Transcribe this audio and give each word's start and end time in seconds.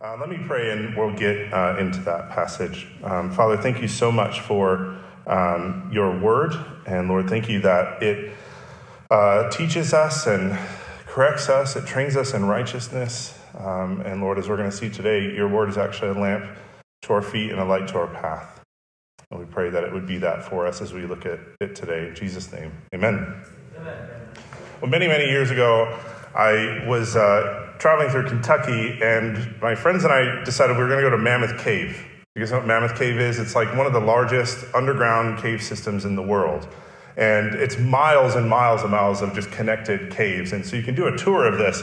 Uh, 0.00 0.16
let 0.20 0.28
me 0.28 0.38
pray 0.46 0.70
and 0.70 0.96
we'll 0.96 1.12
get 1.12 1.52
uh, 1.52 1.76
into 1.76 1.98
that 2.00 2.30
passage. 2.30 2.86
Um, 3.02 3.32
Father, 3.32 3.56
thank 3.56 3.82
you 3.82 3.88
so 3.88 4.12
much 4.12 4.38
for 4.38 4.96
um, 5.26 5.90
your 5.92 6.16
word. 6.20 6.54
And 6.86 7.08
Lord, 7.08 7.28
thank 7.28 7.48
you 7.48 7.60
that 7.62 8.00
it 8.00 8.32
uh, 9.10 9.50
teaches 9.50 9.92
us 9.92 10.28
and 10.28 10.56
corrects 11.06 11.48
us, 11.48 11.74
it 11.74 11.84
trains 11.84 12.16
us 12.16 12.32
in 12.32 12.44
righteousness. 12.44 13.36
Um, 13.58 14.00
and 14.02 14.20
Lord, 14.20 14.38
as 14.38 14.48
we're 14.48 14.56
going 14.56 14.70
to 14.70 14.76
see 14.76 14.88
today, 14.88 15.34
your 15.34 15.48
word 15.48 15.68
is 15.68 15.76
actually 15.76 16.10
a 16.10 16.20
lamp 16.20 16.44
to 17.02 17.12
our 17.12 17.22
feet 17.22 17.50
and 17.50 17.58
a 17.58 17.64
light 17.64 17.88
to 17.88 17.98
our 17.98 18.06
path. 18.06 18.60
And 19.32 19.40
we 19.40 19.46
pray 19.46 19.68
that 19.68 19.82
it 19.82 19.92
would 19.92 20.06
be 20.06 20.18
that 20.18 20.44
for 20.44 20.64
us 20.64 20.80
as 20.80 20.92
we 20.92 21.06
look 21.06 21.26
at 21.26 21.40
it 21.60 21.74
today. 21.74 22.06
In 22.06 22.14
Jesus' 22.14 22.52
name, 22.52 22.70
amen. 22.94 23.42
amen. 23.76 24.08
Well, 24.80 24.90
many, 24.90 25.08
many 25.08 25.24
years 25.24 25.50
ago, 25.50 25.98
I 26.36 26.84
was 26.86 27.16
uh, 27.16 27.67
traveling 27.78 28.10
through 28.10 28.28
Kentucky, 28.28 28.98
and 29.02 29.60
my 29.62 29.74
friends 29.74 30.04
and 30.04 30.12
I 30.12 30.42
decided 30.44 30.76
we 30.76 30.82
were 30.82 30.88
going 30.88 31.02
to 31.02 31.10
go 31.10 31.16
to 31.16 31.22
Mammoth 31.22 31.58
Cave. 31.58 32.04
You 32.34 32.42
guys 32.42 32.50
know 32.50 32.58
what 32.58 32.66
Mammoth 32.66 32.98
Cave 32.98 33.18
is? 33.18 33.38
It's 33.38 33.54
like 33.54 33.74
one 33.76 33.86
of 33.86 33.92
the 33.92 34.00
largest 34.00 34.64
underground 34.74 35.38
cave 35.38 35.62
systems 35.62 36.04
in 36.04 36.16
the 36.16 36.22
world. 36.22 36.68
And 37.16 37.54
it's 37.54 37.78
miles 37.78 38.34
and 38.34 38.48
miles 38.48 38.82
and 38.82 38.90
miles 38.90 39.22
of 39.22 39.34
just 39.34 39.50
connected 39.50 40.10
caves. 40.10 40.52
And 40.52 40.64
so 40.64 40.76
you 40.76 40.82
can 40.82 40.94
do 40.94 41.06
a 41.06 41.16
tour 41.16 41.46
of 41.46 41.58
this. 41.58 41.82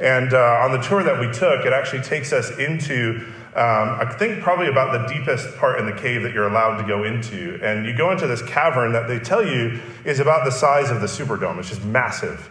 And 0.00 0.32
uh, 0.32 0.60
on 0.62 0.72
the 0.72 0.80
tour 0.80 1.04
that 1.04 1.20
we 1.20 1.30
took, 1.32 1.64
it 1.64 1.72
actually 1.72 2.02
takes 2.02 2.32
us 2.32 2.50
into, 2.58 3.24
um, 3.54 4.00
I 4.00 4.12
think, 4.18 4.42
probably 4.42 4.66
about 4.66 4.92
the 4.92 5.14
deepest 5.14 5.56
part 5.56 5.78
in 5.78 5.86
the 5.86 5.92
cave 5.92 6.22
that 6.22 6.32
you're 6.32 6.48
allowed 6.48 6.80
to 6.80 6.86
go 6.86 7.04
into. 7.04 7.60
And 7.62 7.86
you 7.86 7.96
go 7.96 8.10
into 8.10 8.26
this 8.26 8.42
cavern 8.42 8.92
that 8.92 9.06
they 9.06 9.20
tell 9.20 9.46
you 9.46 9.80
is 10.04 10.18
about 10.18 10.44
the 10.44 10.50
size 10.50 10.90
of 10.90 11.00
the 11.00 11.06
Superdome. 11.06 11.58
It's 11.58 11.68
just 11.68 11.84
massive. 11.84 12.50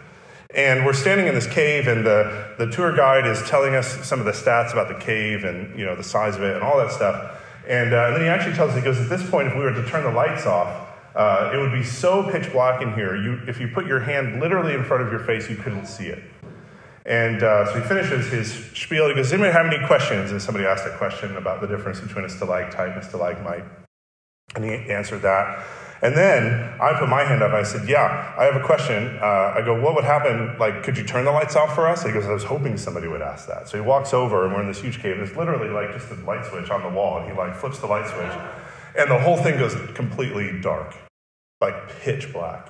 And 0.54 0.84
we're 0.84 0.92
standing 0.92 1.26
in 1.26 1.34
this 1.34 1.46
cave, 1.46 1.88
and 1.88 2.04
the, 2.04 2.54
the 2.58 2.70
tour 2.70 2.94
guide 2.94 3.26
is 3.26 3.42
telling 3.48 3.74
us 3.74 4.06
some 4.06 4.20
of 4.20 4.26
the 4.26 4.32
stats 4.32 4.72
about 4.72 4.88
the 4.88 5.02
cave 5.02 5.44
and 5.44 5.78
you 5.78 5.86
know 5.86 5.96
the 5.96 6.04
size 6.04 6.36
of 6.36 6.42
it 6.42 6.54
and 6.54 6.62
all 6.62 6.76
that 6.76 6.92
stuff. 6.92 7.40
And, 7.66 7.94
uh, 7.94 8.06
and 8.06 8.16
then 8.16 8.22
he 8.22 8.28
actually 8.28 8.54
tells 8.54 8.70
us, 8.70 8.76
he 8.76 8.82
goes, 8.82 8.98
at 8.98 9.08
this 9.08 9.28
point, 9.30 9.48
if 9.48 9.54
we 9.54 9.60
were 9.60 9.72
to 9.72 9.86
turn 9.86 10.04
the 10.04 10.10
lights 10.10 10.46
off, 10.46 10.88
uh, 11.14 11.52
it 11.54 11.58
would 11.58 11.72
be 11.72 11.84
so 11.84 12.30
pitch 12.30 12.50
black 12.52 12.82
in 12.82 12.92
here. 12.94 13.16
You, 13.16 13.40
if 13.46 13.60
you 13.60 13.68
put 13.68 13.86
your 13.86 14.00
hand 14.00 14.40
literally 14.40 14.74
in 14.74 14.84
front 14.84 15.02
of 15.02 15.10
your 15.10 15.20
face, 15.20 15.48
you 15.48 15.56
couldn't 15.56 15.86
see 15.86 16.06
it. 16.06 16.22
And 17.04 17.42
uh, 17.42 17.72
so 17.72 17.80
he 17.80 17.86
finishes 17.86 18.30
his 18.30 18.52
spiel. 18.76 19.08
He 19.08 19.14
goes, 19.14 19.26
Does 19.26 19.32
anybody 19.32 19.52
have 19.52 19.66
any 19.66 19.84
questions? 19.86 20.30
And 20.30 20.40
somebody 20.40 20.66
asked 20.66 20.86
a 20.86 20.96
question 20.96 21.36
about 21.36 21.60
the 21.60 21.66
difference 21.66 22.00
between 22.00 22.24
a 22.24 22.28
stalactite 22.28 22.92
and 22.92 23.02
a 23.02 23.04
stalagmite. 23.04 23.64
And 24.54 24.64
he 24.64 24.70
answered 24.90 25.22
that. 25.22 25.64
And 26.02 26.16
then 26.16 26.74
I 26.80 26.98
put 26.98 27.08
my 27.08 27.22
hand 27.22 27.42
up. 27.42 27.50
And 27.50 27.58
I 27.58 27.62
said, 27.62 27.88
Yeah, 27.88 28.34
I 28.36 28.44
have 28.44 28.56
a 28.56 28.64
question. 28.64 29.18
Uh, 29.22 29.54
I 29.56 29.62
go, 29.64 29.80
What 29.80 29.94
would 29.94 30.04
happen? 30.04 30.58
Like, 30.58 30.82
could 30.82 30.98
you 30.98 31.04
turn 31.04 31.24
the 31.24 31.30
lights 31.30 31.54
off 31.54 31.74
for 31.74 31.88
us? 31.88 32.02
He 32.02 32.10
goes, 32.10 32.26
I 32.26 32.32
was 32.32 32.44
hoping 32.44 32.76
somebody 32.76 33.06
would 33.06 33.22
ask 33.22 33.46
that. 33.46 33.68
So 33.68 33.80
he 33.80 33.86
walks 33.86 34.12
over, 34.12 34.44
and 34.44 34.52
we're 34.52 34.62
in 34.62 34.66
this 34.66 34.80
huge 34.80 35.00
cave. 35.00 35.16
There's 35.16 35.36
literally 35.36 35.68
like 35.68 35.92
just 35.92 36.10
a 36.10 36.16
light 36.26 36.44
switch 36.44 36.70
on 36.70 36.82
the 36.82 36.88
wall, 36.88 37.18
and 37.18 37.30
he 37.30 37.36
like 37.36 37.54
flips 37.54 37.78
the 37.78 37.86
light 37.86 38.06
switch, 38.08 38.32
and 38.98 39.10
the 39.10 39.18
whole 39.18 39.36
thing 39.36 39.58
goes 39.58 39.76
completely 39.94 40.60
dark, 40.60 40.96
like 41.60 42.00
pitch 42.00 42.32
black. 42.32 42.68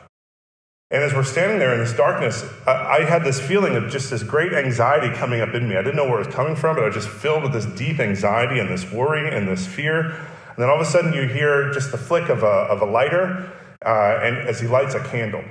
And 0.90 1.02
as 1.02 1.14
we're 1.14 1.24
standing 1.24 1.58
there 1.58 1.72
in 1.72 1.80
this 1.80 1.94
darkness, 1.94 2.44
I, 2.66 2.98
I 2.98 3.04
had 3.06 3.24
this 3.24 3.40
feeling 3.40 3.76
of 3.76 3.90
just 3.90 4.10
this 4.10 4.22
great 4.22 4.52
anxiety 4.52 5.08
coming 5.16 5.40
up 5.40 5.54
in 5.54 5.66
me. 5.66 5.76
I 5.76 5.82
didn't 5.82 5.96
know 5.96 6.04
where 6.04 6.20
it 6.20 6.26
was 6.26 6.34
coming 6.34 6.54
from, 6.54 6.76
but 6.76 6.82
I 6.82 6.88
was 6.88 6.94
just 6.94 7.08
filled 7.08 7.44
with 7.44 7.54
this 7.54 7.64
deep 7.64 7.98
anxiety 7.98 8.60
and 8.60 8.68
this 8.68 8.92
worry 8.92 9.34
and 9.34 9.48
this 9.48 9.66
fear. 9.66 10.20
And 10.54 10.62
then 10.62 10.68
all 10.68 10.76
of 10.76 10.86
a 10.86 10.90
sudden, 10.90 11.12
you 11.12 11.26
hear 11.26 11.72
just 11.72 11.90
the 11.90 11.98
flick 11.98 12.28
of 12.28 12.42
a, 12.42 12.46
of 12.46 12.82
a 12.82 12.84
lighter, 12.84 13.52
uh, 13.84 14.20
and 14.22 14.36
as 14.48 14.60
he 14.60 14.68
lights 14.68 14.94
a 14.94 15.02
candle. 15.02 15.42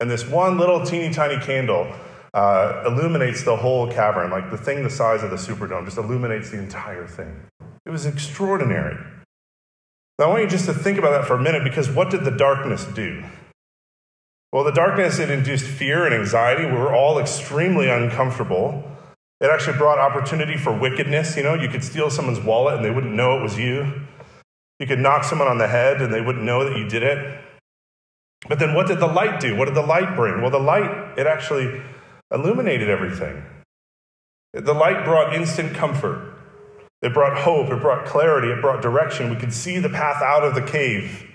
And 0.00 0.10
this 0.10 0.26
one 0.26 0.58
little 0.58 0.84
teeny 0.84 1.12
tiny 1.12 1.42
candle 1.44 1.92
uh, 2.34 2.84
illuminates 2.86 3.42
the 3.42 3.56
whole 3.56 3.90
cavern, 3.90 4.30
like 4.30 4.50
the 4.50 4.56
thing 4.56 4.82
the 4.82 4.90
size 4.90 5.22
of 5.22 5.30
the 5.30 5.36
Superdome, 5.36 5.84
just 5.84 5.98
illuminates 5.98 6.50
the 6.50 6.58
entire 6.58 7.06
thing. 7.06 7.40
It 7.84 7.90
was 7.90 8.06
extraordinary. 8.06 8.96
Now, 10.18 10.26
I 10.26 10.28
want 10.28 10.42
you 10.42 10.48
just 10.48 10.66
to 10.66 10.74
think 10.74 10.98
about 10.98 11.10
that 11.10 11.26
for 11.26 11.34
a 11.34 11.42
minute 11.42 11.64
because 11.64 11.90
what 11.90 12.10
did 12.10 12.24
the 12.24 12.30
darkness 12.30 12.84
do? 12.84 13.24
Well, 14.52 14.64
the 14.64 14.72
darkness, 14.72 15.18
it 15.18 15.30
induced 15.30 15.64
fear 15.64 16.04
and 16.04 16.14
anxiety. 16.14 16.66
We 16.66 16.72
were 16.72 16.94
all 16.94 17.18
extremely 17.18 17.88
uncomfortable. 17.88 18.84
It 19.40 19.50
actually 19.50 19.78
brought 19.78 19.98
opportunity 19.98 20.56
for 20.56 20.72
wickedness. 20.76 21.36
You 21.36 21.42
know, 21.42 21.54
you 21.54 21.68
could 21.68 21.82
steal 21.82 22.10
someone's 22.10 22.38
wallet 22.38 22.76
and 22.76 22.84
they 22.84 22.90
wouldn't 22.90 23.14
know 23.14 23.38
it 23.38 23.42
was 23.42 23.58
you. 23.58 24.02
You 24.82 24.88
could 24.88 24.98
knock 24.98 25.22
someone 25.22 25.46
on 25.46 25.58
the 25.58 25.68
head 25.68 26.02
and 26.02 26.12
they 26.12 26.20
wouldn't 26.20 26.44
know 26.44 26.68
that 26.68 26.76
you 26.76 26.88
did 26.88 27.04
it. 27.04 27.40
But 28.48 28.58
then 28.58 28.74
what 28.74 28.88
did 28.88 28.98
the 28.98 29.06
light 29.06 29.38
do? 29.38 29.54
What 29.54 29.66
did 29.66 29.76
the 29.76 29.86
light 29.86 30.16
bring? 30.16 30.42
Well, 30.42 30.50
the 30.50 30.58
light, 30.58 31.16
it 31.16 31.24
actually 31.24 31.80
illuminated 32.32 32.88
everything. 32.88 33.44
The 34.52 34.74
light 34.74 35.04
brought 35.04 35.36
instant 35.36 35.76
comfort. 35.76 36.34
It 37.00 37.14
brought 37.14 37.38
hope. 37.38 37.70
It 37.70 37.80
brought 37.80 38.06
clarity. 38.06 38.48
It 38.48 38.60
brought 38.60 38.82
direction. 38.82 39.30
We 39.30 39.36
could 39.36 39.52
see 39.52 39.78
the 39.78 39.88
path 39.88 40.20
out 40.20 40.42
of 40.42 40.56
the 40.56 40.62
cave. 40.62 41.30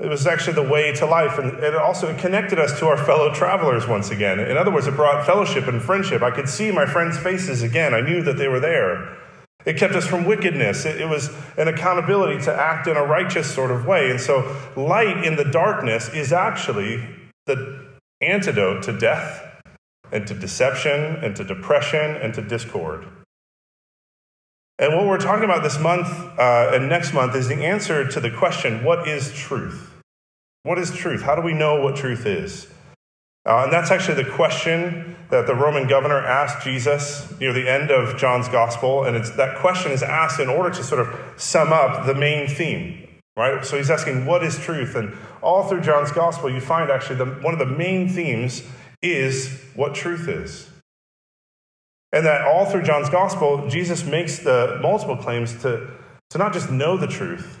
It 0.00 0.08
was 0.08 0.26
actually 0.26 0.54
the 0.54 0.62
way 0.70 0.94
to 0.94 1.04
life. 1.04 1.36
And 1.36 1.62
it 1.62 1.76
also 1.76 2.16
connected 2.16 2.58
us 2.58 2.78
to 2.78 2.86
our 2.86 2.96
fellow 2.96 3.30
travelers 3.34 3.86
once 3.86 4.10
again. 4.10 4.40
In 4.40 4.56
other 4.56 4.70
words, 4.70 4.86
it 4.86 4.96
brought 4.96 5.26
fellowship 5.26 5.66
and 5.66 5.82
friendship. 5.82 6.22
I 6.22 6.30
could 6.30 6.48
see 6.48 6.72
my 6.72 6.86
friends' 6.86 7.18
faces 7.18 7.62
again. 7.62 7.92
I 7.92 8.00
knew 8.00 8.22
that 8.22 8.38
they 8.38 8.48
were 8.48 8.60
there. 8.60 9.18
It 9.66 9.76
kept 9.76 9.94
us 9.94 10.06
from 10.06 10.24
wickedness. 10.24 10.86
It, 10.86 11.00
it, 11.00 11.08
was 11.08 11.28
an 11.58 11.66
accountability 11.66 12.40
to 12.44 12.54
act 12.54 12.86
in 12.86 12.96
a 12.96 13.04
righteous 13.04 13.52
sort 13.52 13.72
of 13.72 13.84
way. 13.84 14.10
And 14.10 14.20
so, 14.20 14.56
light 14.76 15.24
in 15.24 15.34
the 15.34 15.44
darkness 15.44 16.08
is 16.14 16.32
actually 16.32 17.04
the 17.46 17.84
antidote 18.20 18.84
to 18.84 18.96
death 18.96 19.42
and 20.12 20.24
to 20.28 20.34
deception 20.34 21.16
and 21.16 21.34
to 21.34 21.42
depression 21.42 22.16
and 22.16 22.32
to 22.34 22.42
discord. 22.42 23.06
And 24.78 24.94
what 24.94 25.06
we're 25.06 25.18
talking 25.18 25.44
about 25.44 25.62
this 25.62 25.80
month 25.80 26.08
uh, 26.38 26.70
and 26.72 26.88
next 26.88 27.12
month 27.12 27.34
is 27.34 27.48
the 27.48 27.64
answer 27.64 28.06
to 28.06 28.20
the 28.20 28.30
question 28.30 28.84
what 28.84 29.08
is 29.08 29.32
truth? 29.32 29.94
What 30.62 30.78
is 30.78 30.92
truth? 30.92 31.22
How 31.22 31.34
do 31.34 31.42
we 31.42 31.54
know 31.54 31.80
what 31.80 31.96
truth 31.96 32.24
is? 32.24 32.68
Uh, 33.46 33.62
and 33.62 33.72
that's 33.72 33.92
actually 33.92 34.20
the 34.20 34.28
question 34.28 35.16
that 35.30 35.46
the 35.46 35.54
Roman 35.54 35.86
governor 35.86 36.18
asked 36.18 36.64
Jesus 36.64 37.32
near 37.38 37.52
the 37.52 37.68
end 37.68 37.92
of 37.92 38.16
John's 38.18 38.48
gospel. 38.48 39.04
And 39.04 39.24
that 39.24 39.58
question 39.58 39.92
is 39.92 40.02
asked 40.02 40.40
in 40.40 40.48
order 40.48 40.70
to 40.74 40.82
sort 40.82 41.00
of 41.00 41.40
sum 41.40 41.72
up 41.72 42.06
the 42.06 42.14
main 42.14 42.48
theme, 42.48 43.06
right? 43.36 43.64
So 43.64 43.76
he's 43.76 43.90
asking, 43.90 44.26
What 44.26 44.42
is 44.42 44.58
truth? 44.58 44.96
And 44.96 45.16
all 45.42 45.68
through 45.68 45.82
John's 45.82 46.10
gospel, 46.10 46.50
you 46.50 46.60
find 46.60 46.90
actually 46.90 47.16
the, 47.16 47.26
one 47.26 47.52
of 47.52 47.60
the 47.60 47.66
main 47.66 48.08
themes 48.08 48.64
is 49.00 49.62
what 49.76 49.94
truth 49.94 50.26
is. 50.26 50.68
And 52.12 52.26
that 52.26 52.42
all 52.42 52.66
through 52.66 52.82
John's 52.82 53.10
gospel, 53.10 53.68
Jesus 53.68 54.04
makes 54.04 54.40
the 54.40 54.78
multiple 54.82 55.16
claims 55.16 55.52
to, 55.62 55.88
to 56.30 56.38
not 56.38 56.52
just 56.52 56.70
know 56.70 56.96
the 56.96 57.06
truth, 57.06 57.58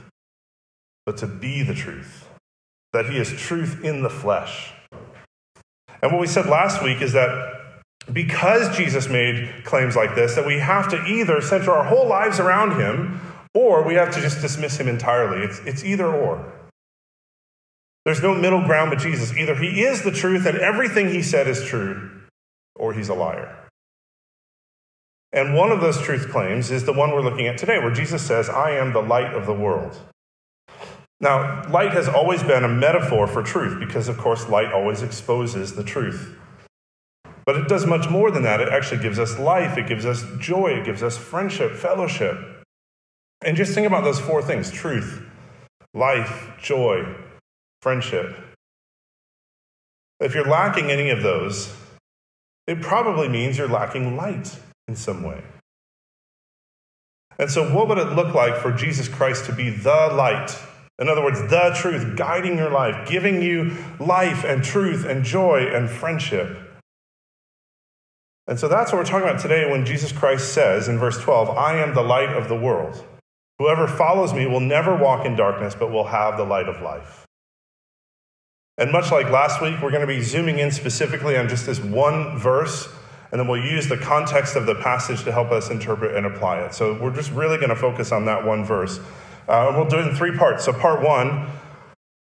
but 1.04 1.16
to 1.18 1.26
be 1.26 1.62
the 1.62 1.74
truth. 1.74 2.28
That 2.92 3.06
he 3.06 3.18
is 3.18 3.32
truth 3.32 3.84
in 3.84 4.02
the 4.02 4.10
flesh. 4.10 4.72
And 6.02 6.12
what 6.12 6.20
we 6.20 6.26
said 6.26 6.46
last 6.46 6.82
week 6.82 7.00
is 7.02 7.12
that 7.12 7.54
because 8.12 8.76
Jesus 8.76 9.08
made 9.08 9.64
claims 9.64 9.96
like 9.96 10.14
this, 10.14 10.34
that 10.34 10.46
we 10.46 10.58
have 10.58 10.88
to 10.90 11.04
either 11.04 11.40
center 11.40 11.72
our 11.72 11.84
whole 11.84 12.06
lives 12.06 12.38
around 12.38 12.80
him 12.80 13.20
or 13.54 13.82
we 13.82 13.94
have 13.94 14.14
to 14.14 14.20
just 14.20 14.40
dismiss 14.40 14.78
him 14.78 14.86
entirely. 14.86 15.44
It's, 15.44 15.58
it's 15.60 15.84
either 15.84 16.06
or. 16.06 16.52
There's 18.04 18.22
no 18.22 18.34
middle 18.34 18.62
ground 18.62 18.90
with 18.90 19.00
Jesus. 19.00 19.34
Either 19.36 19.56
he 19.56 19.82
is 19.82 20.02
the 20.02 20.12
truth 20.12 20.46
and 20.46 20.58
everything 20.58 21.08
he 21.08 21.22
said 21.22 21.48
is 21.48 21.64
true, 21.64 22.22
or 22.76 22.92
he's 22.92 23.08
a 23.08 23.14
liar. 23.14 23.66
And 25.32 25.54
one 25.54 25.72
of 25.72 25.80
those 25.80 26.00
truth 26.00 26.30
claims 26.30 26.70
is 26.70 26.84
the 26.84 26.92
one 26.92 27.10
we're 27.10 27.22
looking 27.22 27.48
at 27.48 27.58
today, 27.58 27.78
where 27.78 27.92
Jesus 27.92 28.22
says, 28.22 28.48
I 28.48 28.72
am 28.72 28.92
the 28.92 29.02
light 29.02 29.34
of 29.34 29.46
the 29.46 29.52
world. 29.52 29.98
Now, 31.20 31.66
light 31.70 31.92
has 31.92 32.08
always 32.08 32.42
been 32.42 32.64
a 32.64 32.68
metaphor 32.68 33.26
for 33.26 33.42
truth 33.42 33.80
because, 33.80 34.08
of 34.08 34.18
course, 34.18 34.48
light 34.48 34.72
always 34.72 35.02
exposes 35.02 35.74
the 35.74 35.84
truth. 35.84 36.36
But 37.46 37.56
it 37.56 37.68
does 37.68 37.86
much 37.86 38.10
more 38.10 38.30
than 38.30 38.42
that. 38.42 38.60
It 38.60 38.68
actually 38.68 39.02
gives 39.02 39.18
us 39.18 39.38
life, 39.38 39.78
it 39.78 39.86
gives 39.86 40.04
us 40.04 40.24
joy, 40.38 40.78
it 40.80 40.84
gives 40.84 41.02
us 41.02 41.16
friendship, 41.16 41.72
fellowship. 41.72 42.36
And 43.42 43.56
just 43.56 43.72
think 43.72 43.86
about 43.86 44.04
those 44.04 44.20
four 44.20 44.42
things 44.42 44.70
truth, 44.70 45.22
life, 45.94 46.50
joy, 46.60 47.14
friendship. 47.80 48.36
If 50.18 50.34
you're 50.34 50.48
lacking 50.48 50.90
any 50.90 51.10
of 51.10 51.22
those, 51.22 51.74
it 52.66 52.80
probably 52.80 53.28
means 53.28 53.58
you're 53.58 53.68
lacking 53.68 54.16
light 54.16 54.58
in 54.88 54.96
some 54.96 55.22
way. 55.22 55.42
And 57.38 57.50
so, 57.50 57.72
what 57.72 57.88
would 57.88 57.98
it 57.98 58.12
look 58.12 58.34
like 58.34 58.56
for 58.56 58.72
Jesus 58.72 59.08
Christ 59.08 59.44
to 59.44 59.52
be 59.52 59.70
the 59.70 60.10
light 60.12 60.58
in 60.98 61.08
other 61.08 61.22
words, 61.22 61.40
the 61.40 61.74
truth 61.76 62.16
guiding 62.16 62.56
your 62.56 62.70
life, 62.70 63.08
giving 63.08 63.42
you 63.42 63.76
life 64.00 64.44
and 64.44 64.64
truth 64.64 65.04
and 65.04 65.24
joy 65.24 65.66
and 65.72 65.90
friendship. 65.90 66.56
And 68.46 68.58
so 68.58 68.68
that's 68.68 68.92
what 68.92 68.98
we're 68.98 69.04
talking 69.04 69.28
about 69.28 69.40
today 69.40 69.70
when 69.70 69.84
Jesus 69.84 70.12
Christ 70.12 70.54
says 70.54 70.88
in 70.88 70.98
verse 70.98 71.18
12, 71.18 71.50
I 71.50 71.78
am 71.78 71.94
the 71.94 72.02
light 72.02 72.30
of 72.30 72.48
the 72.48 72.56
world. 72.56 73.04
Whoever 73.58 73.88
follows 73.88 74.32
me 74.32 74.46
will 74.46 74.60
never 74.60 74.96
walk 74.96 75.26
in 75.26 75.34
darkness, 75.34 75.74
but 75.74 75.90
will 75.90 76.06
have 76.06 76.36
the 76.36 76.44
light 76.44 76.68
of 76.68 76.80
life. 76.80 77.26
And 78.78 78.92
much 78.92 79.10
like 79.10 79.30
last 79.30 79.60
week, 79.60 79.80
we're 79.82 79.90
going 79.90 80.02
to 80.02 80.06
be 80.06 80.22
zooming 80.22 80.58
in 80.58 80.70
specifically 80.70 81.36
on 81.36 81.48
just 81.48 81.66
this 81.66 81.80
one 81.80 82.38
verse 82.38 82.88
and 83.32 83.40
then 83.40 83.48
we'll 83.48 83.62
use 83.62 83.88
the 83.88 83.96
context 83.96 84.56
of 84.56 84.66
the 84.66 84.76
passage 84.76 85.24
to 85.24 85.32
help 85.32 85.50
us 85.50 85.70
interpret 85.70 86.16
and 86.16 86.26
apply 86.26 86.60
it. 86.60 86.74
So 86.74 86.98
we're 87.00 87.14
just 87.14 87.30
really 87.32 87.56
going 87.56 87.70
to 87.70 87.76
focus 87.76 88.12
on 88.12 88.24
that 88.26 88.44
one 88.44 88.64
verse. 88.64 89.00
Uh, 89.48 89.72
we'll 89.74 89.88
do 89.88 89.98
it 89.98 90.08
in 90.08 90.14
three 90.14 90.36
parts. 90.36 90.64
So, 90.64 90.72
part 90.72 91.02
one, 91.02 91.48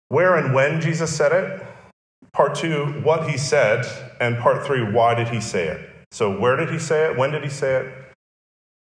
where 0.10 0.36
and 0.36 0.54
when 0.54 0.81
Jesus 0.81 1.16
said 1.16 1.31
it. 1.31 1.66
Part 2.33 2.56
two, 2.56 3.01
what 3.04 3.30
he 3.30 3.38
said. 3.38 3.86
And 4.19 4.38
part 4.38 4.66
three, 4.66 4.83
why 4.83 5.16
did 5.16 5.30
he 5.30 5.42
say 5.42 5.68
it? 5.68 5.89
So, 6.12 6.38
where 6.38 6.56
did 6.56 6.69
he 6.69 6.80
say 6.80 7.10
it? 7.10 7.18
When 7.18 7.31
did 7.31 7.44
he 7.44 7.50
say 7.50 7.75
it? 7.75 7.94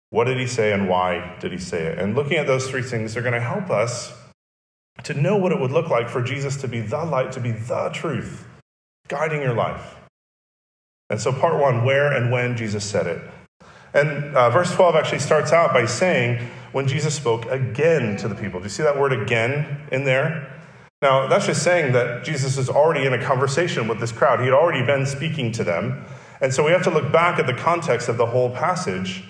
What 0.09 0.25
did 0.25 0.37
he 0.37 0.47
say? 0.47 0.73
And 0.73 0.89
why 0.89 1.37
did 1.39 1.51
he 1.51 1.57
say 1.57 1.85
it? 1.85 1.99
And 1.99 2.15
looking 2.15 2.37
at 2.37 2.47
those 2.47 2.69
three 2.69 2.81
things, 2.81 3.13
they're 3.13 3.23
going 3.23 3.33
to 3.33 3.39
help 3.39 3.69
us 3.69 4.13
to 5.03 5.13
know 5.13 5.37
what 5.37 5.51
it 5.51 5.59
would 5.59 5.71
look 5.71 5.89
like 5.89 6.09
for 6.09 6.21
Jesus 6.21 6.57
to 6.57 6.67
be 6.67 6.81
the 6.81 7.03
light, 7.05 7.31
to 7.33 7.39
be 7.39 7.51
the 7.51 7.89
truth, 7.93 8.45
guiding 9.07 9.41
your 9.41 9.53
life. 9.53 9.95
And 11.09 11.19
so, 11.19 11.31
part 11.31 11.59
one, 11.59 11.85
where 11.85 12.11
and 12.11 12.31
when 12.31 12.57
Jesus 12.57 12.83
said 12.83 13.07
it. 13.07 13.21
And 13.93 14.35
uh, 14.35 14.49
verse 14.49 14.73
12 14.73 14.95
actually 14.95 15.19
starts 15.19 15.51
out 15.51 15.73
by 15.73 15.85
saying, 15.85 16.49
when 16.71 16.87
Jesus 16.87 17.15
spoke 17.15 17.45
again 17.47 18.17
to 18.17 18.27
the 18.27 18.35
people. 18.35 18.59
Do 18.59 18.65
you 18.65 18.69
see 18.69 18.83
that 18.83 18.97
word 18.97 19.13
again 19.13 19.87
in 19.91 20.03
there? 20.03 20.61
Now, 21.01 21.27
that's 21.27 21.47
just 21.47 21.63
saying 21.63 21.93
that 21.93 22.23
Jesus 22.23 22.57
is 22.57 22.69
already 22.69 23.05
in 23.07 23.13
a 23.13 23.23
conversation 23.23 23.87
with 23.87 23.99
this 23.99 24.11
crowd. 24.11 24.39
He 24.39 24.45
had 24.45 24.53
already 24.53 24.85
been 24.85 25.05
speaking 25.05 25.51
to 25.53 25.63
them. 25.63 26.05
And 26.41 26.53
so 26.53 26.63
we 26.63 26.71
have 26.71 26.83
to 26.83 26.91
look 26.91 27.11
back 27.11 27.39
at 27.39 27.47
the 27.47 27.53
context 27.53 28.07
of 28.07 28.17
the 28.17 28.25
whole 28.27 28.51
passage 28.51 29.23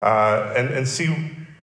uh, 0.00 0.52
and, 0.56 0.68
and 0.68 0.86
see, 0.86 1.06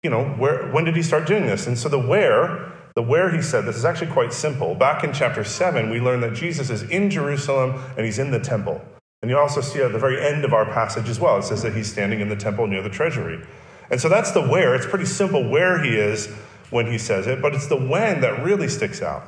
you 0.04 0.10
know, 0.10 0.26
where, 0.26 0.70
when 0.72 0.84
did 0.84 0.96
he 0.96 1.04
start 1.04 1.26
doing 1.26 1.46
this? 1.46 1.68
And 1.68 1.78
so 1.78 1.88
the 1.88 2.00
where, 2.00 2.74
the 2.96 3.02
where 3.02 3.30
he 3.30 3.42
said 3.42 3.66
this 3.66 3.78
is 3.78 3.86
actually 3.86 4.12
quite 4.12 4.34
simple. 4.34 4.76
Back 4.76 5.06
in 5.06 5.14
chapter 5.14 5.46
7, 5.46 5.90
we 5.90 6.02
learn 6.02 6.20
that 6.20 6.34
Jesus 6.34 6.70
is 6.70 6.84
in 6.84 7.10
Jerusalem 7.10 7.82
and 7.96 8.06
he's 8.06 8.20
in 8.20 8.32
the 8.32 8.40
temple. 8.40 8.82
And 9.22 9.32
you 9.32 9.38
also 9.38 9.62
see 9.62 9.82
at 9.82 9.92
the 9.92 10.00
very 10.00 10.22
end 10.22 10.44
of 10.46 10.54
our 10.54 10.66
passage 10.66 11.10
as 11.10 11.20
well, 11.20 11.38
it 11.38 11.44
says 11.44 11.62
that 11.64 11.76
he's 11.76 11.92
standing 11.92 12.20
in 12.20 12.30
the 12.30 12.36
temple 12.36 12.68
near 12.68 12.82
the 12.82 12.90
treasury. 12.90 13.46
And 13.92 14.00
so 14.00 14.10
that's 14.10 14.32
the 14.32 14.42
where. 14.42 14.76
It's 14.76 14.86
pretty 14.86 15.06
simple 15.06 15.48
where 15.48 15.82
he 15.84 15.96
is 15.96 16.28
when 16.70 16.88
he 16.88 16.98
says 16.98 17.28
it, 17.28 17.42
but 17.42 17.56
it's 17.56 17.68
the 17.68 17.76
when 17.76 18.22
that 18.22 18.44
really 18.44 18.68
sticks 18.68 19.02
out. 19.02 19.24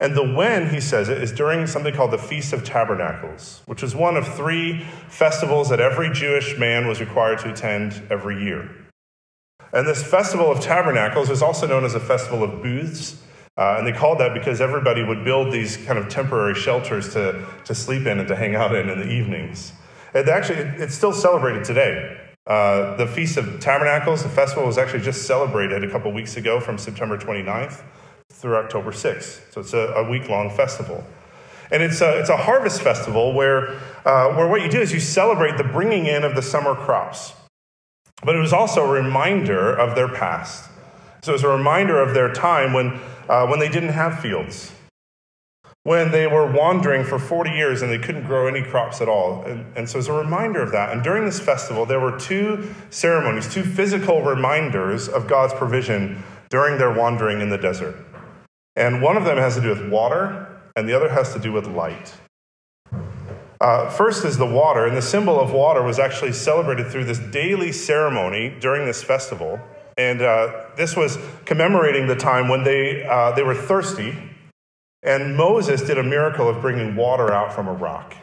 And 0.00 0.16
the 0.16 0.34
when 0.34 0.70
he 0.70 0.80
says 0.80 1.08
it 1.08 1.22
is 1.22 1.30
during 1.30 1.68
something 1.68 1.94
called 1.94 2.10
the 2.10 2.18
Feast 2.18 2.52
of 2.52 2.64
Tabernacles, 2.64 3.62
which 3.66 3.84
is 3.84 3.94
one 3.94 4.16
of 4.16 4.26
three 4.26 4.84
festivals 5.08 5.68
that 5.68 5.78
every 5.78 6.10
Jewish 6.12 6.58
man 6.58 6.88
was 6.88 6.98
required 7.00 7.38
to 7.40 7.52
attend 7.52 8.02
every 8.10 8.42
year. 8.42 8.68
And 9.72 9.86
this 9.86 10.02
Festival 10.02 10.50
of 10.50 10.60
Tabernacles 10.60 11.30
is 11.30 11.40
also 11.40 11.68
known 11.68 11.84
as 11.84 11.94
a 11.94 12.00
Festival 12.00 12.42
of 12.42 12.62
Booths. 12.62 13.22
Uh, 13.56 13.76
and 13.78 13.86
they 13.86 13.92
called 13.92 14.18
that 14.18 14.34
because 14.34 14.60
everybody 14.60 15.04
would 15.04 15.24
build 15.24 15.52
these 15.52 15.76
kind 15.76 15.98
of 15.98 16.08
temporary 16.08 16.54
shelters 16.54 17.12
to, 17.12 17.46
to 17.64 17.74
sleep 17.74 18.06
in 18.06 18.18
and 18.18 18.26
to 18.26 18.34
hang 18.34 18.56
out 18.56 18.74
in 18.74 18.88
in 18.88 18.98
the 18.98 19.08
evenings. 19.08 19.72
And 20.14 20.28
actually, 20.28 20.58
it's 20.82 20.94
still 20.94 21.12
celebrated 21.12 21.64
today. 21.64 22.21
Uh, 22.46 22.96
the 22.96 23.06
Feast 23.06 23.36
of 23.36 23.60
Tabernacles, 23.60 24.24
the 24.24 24.28
festival, 24.28 24.66
was 24.66 24.76
actually 24.76 25.02
just 25.02 25.26
celebrated 25.26 25.84
a 25.84 25.90
couple 25.90 26.12
weeks 26.12 26.36
ago 26.36 26.58
from 26.58 26.76
September 26.76 27.16
29th 27.16 27.82
through 28.32 28.56
October 28.56 28.90
6th. 28.90 29.52
So 29.52 29.60
it's 29.60 29.72
a, 29.74 29.92
a 29.96 30.10
week 30.10 30.28
long 30.28 30.50
festival. 30.50 31.04
And 31.70 31.82
it's 31.82 32.00
a, 32.00 32.18
it's 32.18 32.28
a 32.28 32.36
harvest 32.36 32.82
festival 32.82 33.32
where, 33.32 33.78
uh, 34.04 34.34
where 34.34 34.48
what 34.48 34.62
you 34.62 34.68
do 34.68 34.80
is 34.80 34.92
you 34.92 35.00
celebrate 35.00 35.56
the 35.56 35.64
bringing 35.64 36.06
in 36.06 36.24
of 36.24 36.34
the 36.34 36.42
summer 36.42 36.74
crops. 36.74 37.32
But 38.24 38.34
it 38.34 38.40
was 38.40 38.52
also 38.52 38.84
a 38.84 38.90
reminder 38.90 39.72
of 39.72 39.94
their 39.94 40.08
past. 40.08 40.68
So 41.22 41.32
it 41.32 41.34
was 41.34 41.44
a 41.44 41.48
reminder 41.48 42.00
of 42.00 42.12
their 42.14 42.32
time 42.32 42.72
when, 42.72 43.00
uh, 43.28 43.46
when 43.46 43.60
they 43.60 43.68
didn't 43.68 43.90
have 43.90 44.18
fields, 44.18 44.72
when 45.84 46.12
they 46.12 46.26
were 46.26 46.50
wandering 46.50 47.04
for 47.04 47.18
40 47.18 47.50
years 47.50 47.82
and 47.82 47.90
they 47.90 47.98
couldn't 47.98 48.24
grow 48.24 48.46
any 48.46 48.62
crops 48.62 49.00
at 49.00 49.08
all. 49.08 49.42
And, 49.42 49.66
and 49.76 49.88
so 49.88 49.98
as 49.98 50.08
a 50.08 50.12
reminder 50.12 50.62
of 50.62 50.70
that. 50.72 50.92
And 50.92 51.02
during 51.02 51.24
this 51.24 51.40
festival, 51.40 51.84
there 51.84 51.98
were 51.98 52.16
two 52.18 52.72
ceremonies, 52.90 53.52
two 53.52 53.64
physical 53.64 54.22
reminders 54.22 55.08
of 55.08 55.26
God's 55.26 55.54
provision 55.54 56.22
during 56.50 56.78
their 56.78 56.92
wandering 56.92 57.40
in 57.40 57.48
the 57.48 57.58
desert. 57.58 57.96
And 58.76 59.02
one 59.02 59.16
of 59.16 59.24
them 59.24 59.38
has 59.38 59.56
to 59.56 59.60
do 59.60 59.68
with 59.70 59.90
water, 59.90 60.46
and 60.76 60.88
the 60.88 60.94
other 60.94 61.10
has 61.10 61.32
to 61.34 61.38
do 61.38 61.52
with 61.52 61.66
light. 61.66 62.14
Uh, 63.60 63.88
first 63.90 64.24
is 64.24 64.38
the 64.38 64.46
water, 64.46 64.86
and 64.86 64.96
the 64.96 65.02
symbol 65.02 65.38
of 65.38 65.52
water 65.52 65.82
was 65.82 65.98
actually 65.98 66.32
celebrated 66.32 66.90
through 66.90 67.04
this 67.04 67.18
daily 67.18 67.70
ceremony 67.70 68.56
during 68.60 68.86
this 68.86 69.02
festival. 69.02 69.60
And 69.98 70.22
uh, 70.22 70.64
this 70.76 70.96
was 70.96 71.18
commemorating 71.44 72.06
the 72.06 72.16
time 72.16 72.48
when 72.48 72.64
they, 72.64 73.04
uh, 73.04 73.32
they 73.32 73.42
were 73.42 73.54
thirsty, 73.54 74.16
and 75.02 75.36
Moses 75.36 75.82
did 75.82 75.98
a 75.98 76.02
miracle 76.02 76.48
of 76.48 76.60
bringing 76.60 76.94
water 76.94 77.32
out 77.32 77.52
from 77.52 77.68
a 77.68 77.72
rock. 77.72 78.14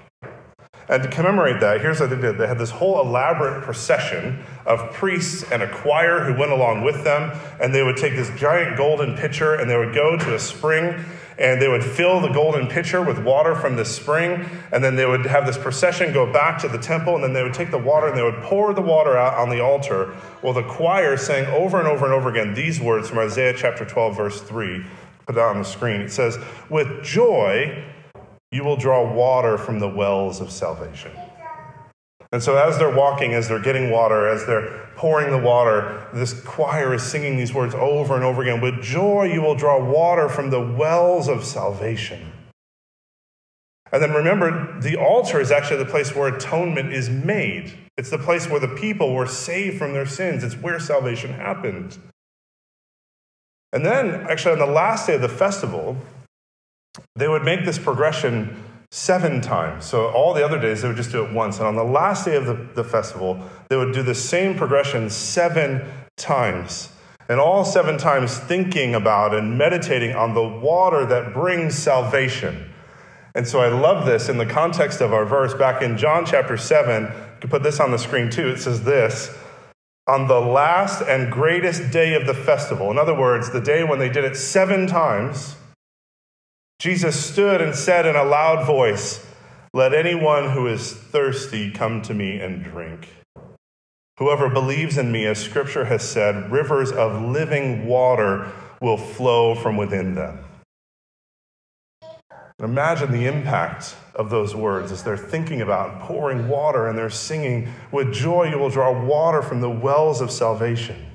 And 0.89 1.03
to 1.03 1.09
commemorate 1.09 1.59
that, 1.59 1.81
here's 1.81 1.99
what 1.99 2.09
they 2.09 2.19
did 2.19 2.39
they 2.39 2.47
had 2.47 2.57
this 2.57 2.71
whole 2.71 2.99
elaborate 2.99 3.63
procession 3.63 4.43
of 4.65 4.91
priests 4.91 5.43
and 5.51 5.61
a 5.61 5.69
choir 5.69 6.23
who 6.23 6.37
went 6.37 6.51
along 6.51 6.83
with 6.83 7.03
them, 7.03 7.37
and 7.61 7.73
they 7.75 7.83
would 7.83 7.97
take 7.97 8.15
this 8.15 8.31
giant 8.39 8.75
golden 8.75 9.15
pitcher 9.15 9.53
and 9.53 9.69
they 9.69 9.77
would 9.77 9.93
go 9.93 10.17
to 10.17 10.33
a 10.33 10.39
spring 10.39 11.05
and 11.37 11.61
they 11.61 11.69
would 11.69 11.83
fill 11.83 12.19
the 12.19 12.27
golden 12.27 12.67
pitcher 12.67 13.01
with 13.01 13.17
water 13.19 13.55
from 13.55 13.77
the 13.77 13.85
spring, 13.85 14.45
and 14.73 14.83
then 14.83 14.97
they 14.97 15.05
would 15.05 15.25
have 15.25 15.45
this 15.45 15.57
procession 15.57 16.11
go 16.11 16.31
back 16.33 16.59
to 16.59 16.67
the 16.67 16.77
temple, 16.77 17.15
and 17.15 17.23
then 17.23 17.31
they 17.31 17.41
would 17.41 17.53
take 17.53 17.71
the 17.71 17.77
water 17.77 18.07
and 18.07 18.17
they 18.17 18.23
would 18.23 18.41
pour 18.43 18.73
the 18.73 18.81
water 18.81 19.15
out 19.15 19.35
on 19.35 19.49
the 19.49 19.61
altar. 19.61 20.07
While 20.41 20.53
the 20.53 20.63
choir 20.63 21.15
sang 21.15 21.45
over 21.45 21.79
and 21.79 21.87
over 21.87 22.03
and 22.03 22.13
over 22.13 22.29
again 22.29 22.53
these 22.55 22.81
words 22.81 23.07
from 23.07 23.19
Isaiah 23.19 23.53
chapter 23.55 23.85
12, 23.85 24.17
verse 24.17 24.41
3. 24.41 24.85
Put 25.29 25.37
it 25.37 25.41
on 25.41 25.59
the 25.59 25.63
screen. 25.63 26.01
It 26.01 26.11
says, 26.11 26.39
With 26.71 27.03
joy, 27.03 27.83
you 28.51 28.63
will 28.63 28.77
draw 28.77 29.13
water 29.13 29.59
from 29.59 29.77
the 29.77 29.87
wells 29.87 30.41
of 30.41 30.49
salvation. 30.49 31.11
And 32.31 32.41
so, 32.41 32.57
as 32.57 32.79
they're 32.79 32.95
walking, 32.95 33.35
as 33.35 33.47
they're 33.47 33.61
getting 33.61 33.91
water, 33.91 34.27
as 34.27 34.47
they're 34.47 34.89
pouring 34.95 35.29
the 35.29 35.37
water, 35.37 36.07
this 36.15 36.33
choir 36.41 36.95
is 36.95 37.03
singing 37.03 37.37
these 37.37 37.53
words 37.53 37.75
over 37.75 38.15
and 38.15 38.23
over 38.23 38.41
again. 38.41 38.59
With 38.59 38.81
joy, 38.81 39.25
you 39.31 39.43
will 39.43 39.53
draw 39.53 39.77
water 39.79 40.29
from 40.29 40.49
the 40.49 40.61
wells 40.61 41.27
of 41.27 41.43
salvation. 41.43 42.31
And 43.91 44.01
then 44.01 44.13
remember, 44.13 44.81
the 44.81 44.95
altar 44.95 45.39
is 45.39 45.51
actually 45.51 45.83
the 45.83 45.91
place 45.91 46.15
where 46.15 46.33
atonement 46.33 46.91
is 46.91 47.07
made. 47.07 47.77
It's 47.99 48.09
the 48.09 48.17
place 48.17 48.49
where 48.49 48.59
the 48.59 48.67
people 48.67 49.13
were 49.13 49.27
saved 49.27 49.77
from 49.77 49.93
their 49.93 50.07
sins. 50.07 50.43
It's 50.43 50.55
where 50.55 50.79
salvation 50.79 51.33
happened. 51.33 51.99
And 53.71 53.85
then, 53.85 54.25
actually, 54.29 54.53
on 54.53 54.59
the 54.59 54.65
last 54.65 55.07
day 55.07 55.15
of 55.15 55.21
the 55.21 55.29
festival, 55.29 55.97
they 57.15 57.27
would 57.27 57.43
make 57.43 57.65
this 57.65 57.77
progression 57.77 58.63
seven 58.91 59.41
times. 59.41 59.85
So 59.85 60.09
all 60.09 60.33
the 60.33 60.43
other 60.43 60.59
days, 60.59 60.81
they 60.81 60.87
would 60.87 60.97
just 60.97 61.11
do 61.11 61.23
it 61.23 61.31
once. 61.31 61.59
And 61.59 61.67
on 61.67 61.75
the 61.75 61.83
last 61.83 62.25
day 62.25 62.35
of 62.35 62.45
the, 62.45 62.67
the 62.73 62.83
festival, 62.83 63.39
they 63.69 63.77
would 63.77 63.93
do 63.93 64.01
the 64.01 64.15
same 64.15 64.57
progression 64.57 65.09
seven 65.09 65.87
times. 66.17 66.89
And 67.27 67.39
all 67.39 67.63
seven 67.63 67.97
times 67.97 68.39
thinking 68.39 68.95
about 68.95 69.35
and 69.35 69.55
meditating 69.55 70.15
on 70.15 70.33
the 70.33 70.47
water 70.47 71.05
that 71.05 71.33
brings 71.33 71.75
salvation. 71.75 72.73
And 73.35 73.47
so 73.47 73.59
I 73.59 73.67
love 73.67 74.07
this 74.07 74.29
in 74.29 74.39
the 74.39 74.45
context 74.45 75.01
of 75.01 75.13
our 75.13 75.25
verse 75.25 75.53
back 75.53 75.83
in 75.83 75.95
John 75.95 76.25
chapter 76.25 76.57
7. 76.57 77.03
You 77.03 77.09
can 77.39 77.49
put 77.51 77.61
this 77.61 77.79
on 77.79 77.91
the 77.91 77.99
screen 77.99 78.31
too. 78.31 78.49
It 78.49 78.57
says 78.57 78.83
this 78.83 79.37
on 80.09 80.27
the 80.27 80.41
last 80.41 81.01
and 81.01 81.31
greatest 81.31 81.91
day 81.91 82.15
of 82.15 82.25
the 82.25 82.33
festival. 82.33 82.89
In 82.89 82.97
other 82.97 83.13
words, 83.13 83.51
the 83.51 83.61
day 83.61 83.83
when 83.83 83.99
they 83.99 84.09
did 84.09 84.25
it 84.25 84.35
seven 84.35 84.87
times 84.87 85.55
Jesus 86.79 87.23
stood 87.23 87.61
and 87.61 87.75
said 87.75 88.05
in 88.05 88.15
a 88.15 88.23
loud 88.23 88.65
voice, 88.65 89.27
Let 89.73 89.93
anyone 89.93 90.51
who 90.51 90.65
is 90.65 90.93
thirsty 90.93 91.71
come 91.71 92.01
to 92.03 92.13
me 92.13 92.39
and 92.39 92.63
drink. 92.63 93.09
Whoever 94.17 94.49
believes 94.49 94.97
in 94.97 95.11
me, 95.11 95.25
as 95.25 95.37
scripture 95.37 95.85
has 95.85 96.09
said, 96.09 96.51
rivers 96.51 96.91
of 96.91 97.21
living 97.21 97.85
water 97.85 98.49
will 98.81 98.97
flow 98.97 99.55
from 99.55 99.75
within 99.77 100.15
them. 100.15 100.39
Imagine 102.59 103.11
the 103.11 103.25
impact 103.25 103.95
of 104.15 104.29
those 104.29 104.53
words 104.53 104.91
as 104.91 105.01
they're 105.01 105.15
thinking 105.15 105.61
about 105.61 106.01
pouring 106.01 106.49
water 106.49 106.87
and 106.87 106.97
they're 106.97 107.09
singing, 107.09 107.69
With 107.91 108.13
joy 108.13 108.49
you 108.49 108.59
will 108.59 108.69
draw 108.69 108.91
water 109.05 109.41
from 109.41 109.61
the 109.61 109.69
wells 109.69 110.19
of 110.19 110.29
salvation. 110.29 111.05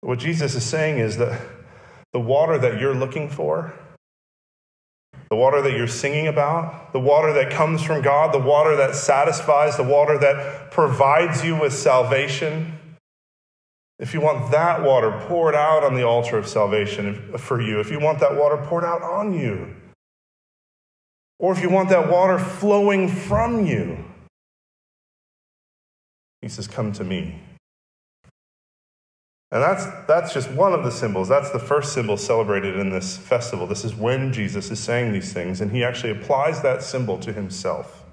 What 0.00 0.18
Jesus 0.18 0.54
is 0.54 0.64
saying 0.64 0.98
is 0.98 1.18
that 1.18 1.38
the 2.14 2.20
water 2.20 2.56
that 2.56 2.80
you're 2.80 2.94
looking 2.94 3.28
for, 3.28 3.74
the 5.28 5.36
water 5.36 5.60
that 5.62 5.76
you're 5.76 5.86
singing 5.86 6.26
about, 6.26 6.92
the 6.92 6.98
water 6.98 7.32
that 7.34 7.52
comes 7.52 7.82
from 7.82 8.00
God, 8.02 8.34
the 8.34 8.38
water 8.38 8.74
that 8.76 8.96
satisfies, 8.96 9.76
the 9.76 9.84
water 9.84 10.18
that 10.18 10.72
provides 10.72 11.44
you 11.44 11.56
with 11.56 11.72
salvation. 11.72 12.79
If 14.00 14.14
you 14.14 14.22
want 14.22 14.50
that 14.50 14.82
water 14.82 15.12
poured 15.28 15.54
out 15.54 15.84
on 15.84 15.94
the 15.94 16.06
altar 16.06 16.38
of 16.38 16.48
salvation 16.48 17.36
for 17.36 17.60
you, 17.60 17.80
if 17.80 17.90
you 17.90 18.00
want 18.00 18.18
that 18.20 18.34
water 18.34 18.56
poured 18.56 18.82
out 18.82 19.02
on 19.02 19.34
you, 19.34 19.76
or 21.38 21.52
if 21.52 21.60
you 21.60 21.68
want 21.68 21.90
that 21.90 22.10
water 22.10 22.38
flowing 22.38 23.08
from 23.08 23.66
you, 23.66 24.02
he 26.40 26.48
says, 26.48 26.66
Come 26.66 26.92
to 26.92 27.04
me. 27.04 27.40
And 29.52 29.62
that's, 29.62 29.84
that's 30.06 30.32
just 30.32 30.50
one 30.50 30.72
of 30.72 30.82
the 30.82 30.90
symbols. 30.90 31.28
That's 31.28 31.50
the 31.50 31.58
first 31.58 31.92
symbol 31.92 32.16
celebrated 32.16 32.78
in 32.78 32.90
this 32.90 33.18
festival. 33.18 33.66
This 33.66 33.84
is 33.84 33.94
when 33.94 34.32
Jesus 34.32 34.70
is 34.70 34.78
saying 34.78 35.12
these 35.12 35.32
things, 35.32 35.60
and 35.60 35.72
he 35.72 35.84
actually 35.84 36.12
applies 36.12 36.62
that 36.62 36.82
symbol 36.82 37.18
to 37.18 37.32
himself. 37.32 38.04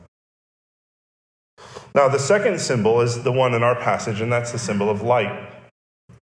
Now, 1.95 2.09
the 2.09 2.19
second 2.19 2.59
symbol 2.59 2.99
is 3.01 3.23
the 3.23 3.31
one 3.31 3.53
in 3.53 3.63
our 3.63 3.75
passage, 3.75 4.19
and 4.19 4.31
that's 4.33 4.51
the 4.51 4.59
symbol 4.59 4.89
of 4.89 5.01
light. 5.01 5.56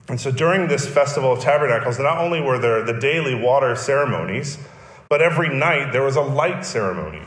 And 0.10 0.20
so 0.20 0.32
during 0.32 0.68
this 0.68 0.88
Festival 0.88 1.32
of 1.32 1.40
Tabernacles, 1.40 1.98
not 2.00 2.18
only 2.18 2.42
were 2.42 2.60
there 2.60 2.84
the 2.84 3.00
daily 3.00 3.36
water 3.36 3.76
ceremonies, 3.76 4.58
but 5.10 5.22
every 5.22 5.50
night 5.50 5.92
there 5.92 6.04
was 6.04 6.16
a 6.16 6.22
light 6.22 6.66
ceremony. 6.66 7.22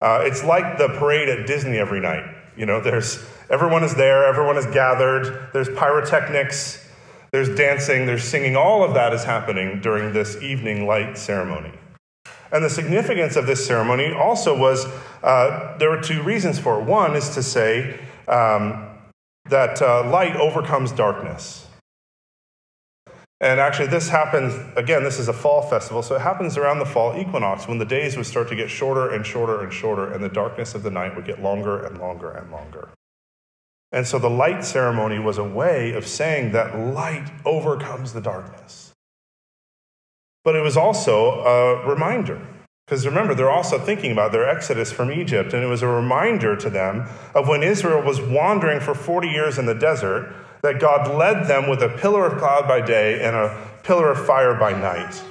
Uh, 0.00 0.22
it's 0.22 0.44
like 0.44 0.78
the 0.78 0.88
parade 0.88 1.28
at 1.28 1.46
Disney 1.46 1.78
every 1.78 2.00
night. 2.00 2.24
You 2.56 2.66
know, 2.66 2.80
there's 2.80 3.24
everyone 3.50 3.82
is 3.82 3.94
there, 3.94 4.24
everyone 4.24 4.56
is 4.56 4.66
gathered, 4.66 5.48
there's 5.52 5.68
pyrotechnics, 5.70 6.86
there's 7.32 7.48
dancing, 7.56 8.06
there's 8.06 8.24
singing. 8.24 8.56
All 8.56 8.84
of 8.84 8.94
that 8.94 9.12
is 9.12 9.24
happening 9.24 9.80
during 9.80 10.12
this 10.12 10.36
evening 10.42 10.86
light 10.86 11.16
ceremony. 11.16 11.72
And 12.52 12.62
the 12.62 12.70
significance 12.70 13.36
of 13.36 13.46
this 13.46 13.66
ceremony 13.66 14.12
also 14.12 14.56
was 14.56 14.84
uh, 15.22 15.78
there 15.78 15.88
were 15.88 16.00
two 16.00 16.22
reasons 16.22 16.58
for 16.58 16.78
it. 16.78 16.84
One 16.84 17.16
is 17.16 17.30
to 17.30 17.42
say 17.42 17.98
um, 18.28 18.98
that 19.46 19.80
uh, 19.80 20.06
light 20.10 20.36
overcomes 20.36 20.92
darkness. 20.92 21.61
And 23.42 23.58
actually, 23.58 23.88
this 23.88 24.08
happens, 24.08 24.54
again, 24.76 25.02
this 25.02 25.18
is 25.18 25.26
a 25.26 25.32
fall 25.32 25.62
festival, 25.62 26.00
so 26.00 26.14
it 26.14 26.20
happens 26.20 26.56
around 26.56 26.78
the 26.78 26.86
fall 26.86 27.18
equinox 27.18 27.66
when 27.66 27.78
the 27.78 27.84
days 27.84 28.16
would 28.16 28.24
start 28.24 28.48
to 28.50 28.54
get 28.54 28.70
shorter 28.70 29.10
and 29.10 29.26
shorter 29.26 29.60
and 29.64 29.72
shorter, 29.72 30.12
and 30.12 30.22
the 30.22 30.28
darkness 30.28 30.76
of 30.76 30.84
the 30.84 30.92
night 30.92 31.16
would 31.16 31.26
get 31.26 31.42
longer 31.42 31.84
and 31.84 31.98
longer 31.98 32.30
and 32.30 32.52
longer. 32.52 32.90
And 33.90 34.06
so 34.06 34.20
the 34.20 34.30
light 34.30 34.64
ceremony 34.64 35.18
was 35.18 35.38
a 35.38 35.44
way 35.44 35.92
of 35.92 36.06
saying 36.06 36.52
that 36.52 36.78
light 36.78 37.32
overcomes 37.44 38.12
the 38.12 38.20
darkness. 38.20 38.92
But 40.44 40.54
it 40.54 40.62
was 40.62 40.76
also 40.76 41.40
a 41.40 41.84
reminder. 41.84 42.46
Because 42.86 43.04
remember, 43.04 43.34
they're 43.34 43.50
also 43.50 43.76
thinking 43.76 44.12
about 44.12 44.30
their 44.30 44.48
exodus 44.48 44.92
from 44.92 45.10
Egypt, 45.10 45.52
and 45.52 45.64
it 45.64 45.68
was 45.68 45.82
a 45.82 45.88
reminder 45.88 46.54
to 46.54 46.70
them 46.70 47.08
of 47.34 47.48
when 47.48 47.64
Israel 47.64 48.02
was 48.02 48.20
wandering 48.20 48.78
for 48.78 48.94
40 48.94 49.26
years 49.26 49.58
in 49.58 49.66
the 49.66 49.74
desert 49.74 50.32
that 50.62 50.80
God 50.80 51.12
led 51.14 51.46
them 51.46 51.68
with 51.68 51.82
a 51.82 51.88
pillar 51.88 52.26
of 52.26 52.38
cloud 52.38 52.68
by 52.68 52.80
day 52.80 53.22
and 53.22 53.34
a 53.34 53.68
pillar 53.82 54.10
of 54.10 54.24
fire 54.24 54.54
by 54.54 54.72
night. 54.72 55.22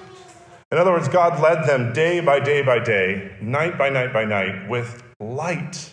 In 0.71 0.77
other 0.77 0.91
words, 0.91 1.07
God 1.07 1.41
led 1.41 1.65
them 1.67 1.93
day 1.93 2.19
by 2.19 2.39
day 2.39 2.61
by 2.61 2.79
day, 2.79 3.35
night 3.41 3.77
by 3.77 3.89
night 3.89 4.13
by 4.13 4.25
night, 4.25 4.69
with 4.69 5.03
light. 5.19 5.91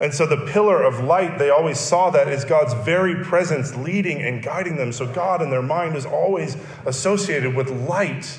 And 0.00 0.12
so 0.12 0.26
the 0.26 0.36
pillar 0.36 0.82
of 0.82 1.02
light, 1.02 1.38
they 1.38 1.50
always 1.50 1.78
saw 1.78 2.10
that 2.10 2.28
as 2.28 2.44
God's 2.44 2.74
very 2.74 3.24
presence 3.24 3.74
leading 3.76 4.20
and 4.20 4.42
guiding 4.42 4.76
them. 4.76 4.92
So 4.92 5.06
God 5.12 5.40
in 5.40 5.50
their 5.50 5.62
mind 5.62 5.96
is 5.96 6.04
always 6.04 6.56
associated 6.84 7.54
with 7.54 7.70
light. 7.70 8.38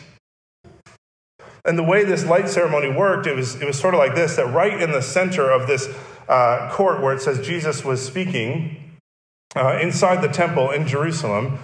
And 1.64 1.78
the 1.78 1.84
way 1.84 2.04
this 2.04 2.26
light 2.26 2.48
ceremony 2.48 2.92
worked, 2.92 3.26
it 3.26 3.36
was, 3.36 3.60
it 3.60 3.66
was 3.66 3.80
sort 3.80 3.94
of 3.94 3.98
like 3.98 4.14
this 4.14 4.36
that 4.36 4.54
right 4.54 4.80
in 4.80 4.92
the 4.92 5.02
center 5.02 5.50
of 5.50 5.68
this 5.68 5.90
uh, 6.30 6.70
court 6.72 7.02
where 7.02 7.14
it 7.14 7.22
says 7.22 7.46
Jesus 7.46 7.84
was 7.84 8.06
speaking, 8.06 8.85
uh, 9.56 9.80
inside 9.82 10.22
the 10.22 10.28
temple 10.28 10.72
in 10.72 10.88
Jerusalem, 10.88 11.60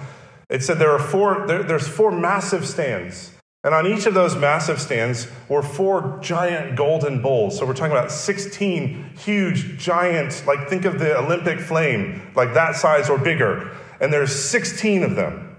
it 0.50 0.64
said 0.64 0.80
there 0.80 0.92
are 0.92 1.00
four, 1.00 1.46
there, 1.48 1.64
there's 1.64 1.88
four 1.88 2.12
massive 2.12 2.68
stands. 2.68 3.32
And 3.64 3.76
on 3.76 3.86
each 3.86 4.08
of 4.08 4.16
those 4.16 4.36
massive 4.36 4.82
stands 4.82 5.28
were 5.48 5.62
four 5.62 6.18
giant 6.22 6.76
golden 6.76 7.22
bowls. 7.22 7.58
So 7.58 7.66
we're 7.66 7.76
talking 7.76 7.92
about 7.92 8.12
16 8.12 9.12
huge, 9.18 9.78
giant, 9.78 10.44
like 10.48 10.68
think 10.68 10.86
of 10.86 10.98
the 10.98 11.18
Olympic 11.18 11.60
flame, 11.60 12.22
like 12.36 12.56
that 12.56 12.76
size 12.76 13.08
or 13.08 13.20
bigger. 13.20 13.72
And 14.00 14.12
there's 14.12 14.34
16 14.34 15.04
of 15.04 15.16
them, 15.16 15.56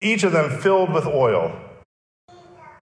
each 0.00 0.24
of 0.24 0.32
them 0.32 0.50
filled 0.58 0.92
with 0.92 1.06
oil. 1.06 1.56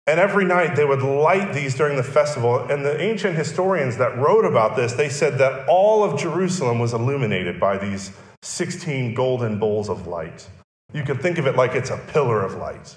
And 0.09 0.21
every 0.21 0.45
night 0.45 0.77
they 0.77 0.85
would 0.85 1.03
light 1.03 1.53
these 1.53 1.75
during 1.75 1.97
the 1.97 2.03
festival. 2.03 2.61
And 2.61 2.85
the 2.85 2.99
ancient 2.99 3.37
historians 3.37 3.99
that 3.99 4.17
wrote 4.17 4.47
about 4.47 4.75
this, 4.75 4.95
they 4.95 5.11
said 5.11 5.37
that 5.39 5.69
all 5.69 6.03
of 6.03 6.19
Jerusalem 6.19 6.79
was 6.79 6.95
illuminated 6.95 7.61
by 7.61 7.77
these 7.77 8.13
16 8.47 9.13
golden 9.15 9.59
bowls 9.59 9.89
of 9.89 10.07
light. 10.07 10.49
You 10.95 11.03
could 11.03 11.21
think 11.21 11.39
of 11.39 11.47
it 11.47 11.57
like 11.57 11.75
it's 11.75 11.91
a 11.91 11.99
pillar 11.99 12.43
of 12.43 12.55
light. 12.55 12.97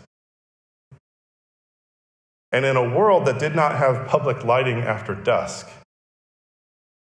And 2.52 2.66
in 2.66 2.78
a 2.78 2.96
world 2.96 3.26
that 3.26 3.40
did 3.40 3.56
not 3.56 3.76
have 3.78 4.08
public 4.08 4.44
lighting 4.44 4.80
after 4.80 5.16
dusk, 5.16 5.68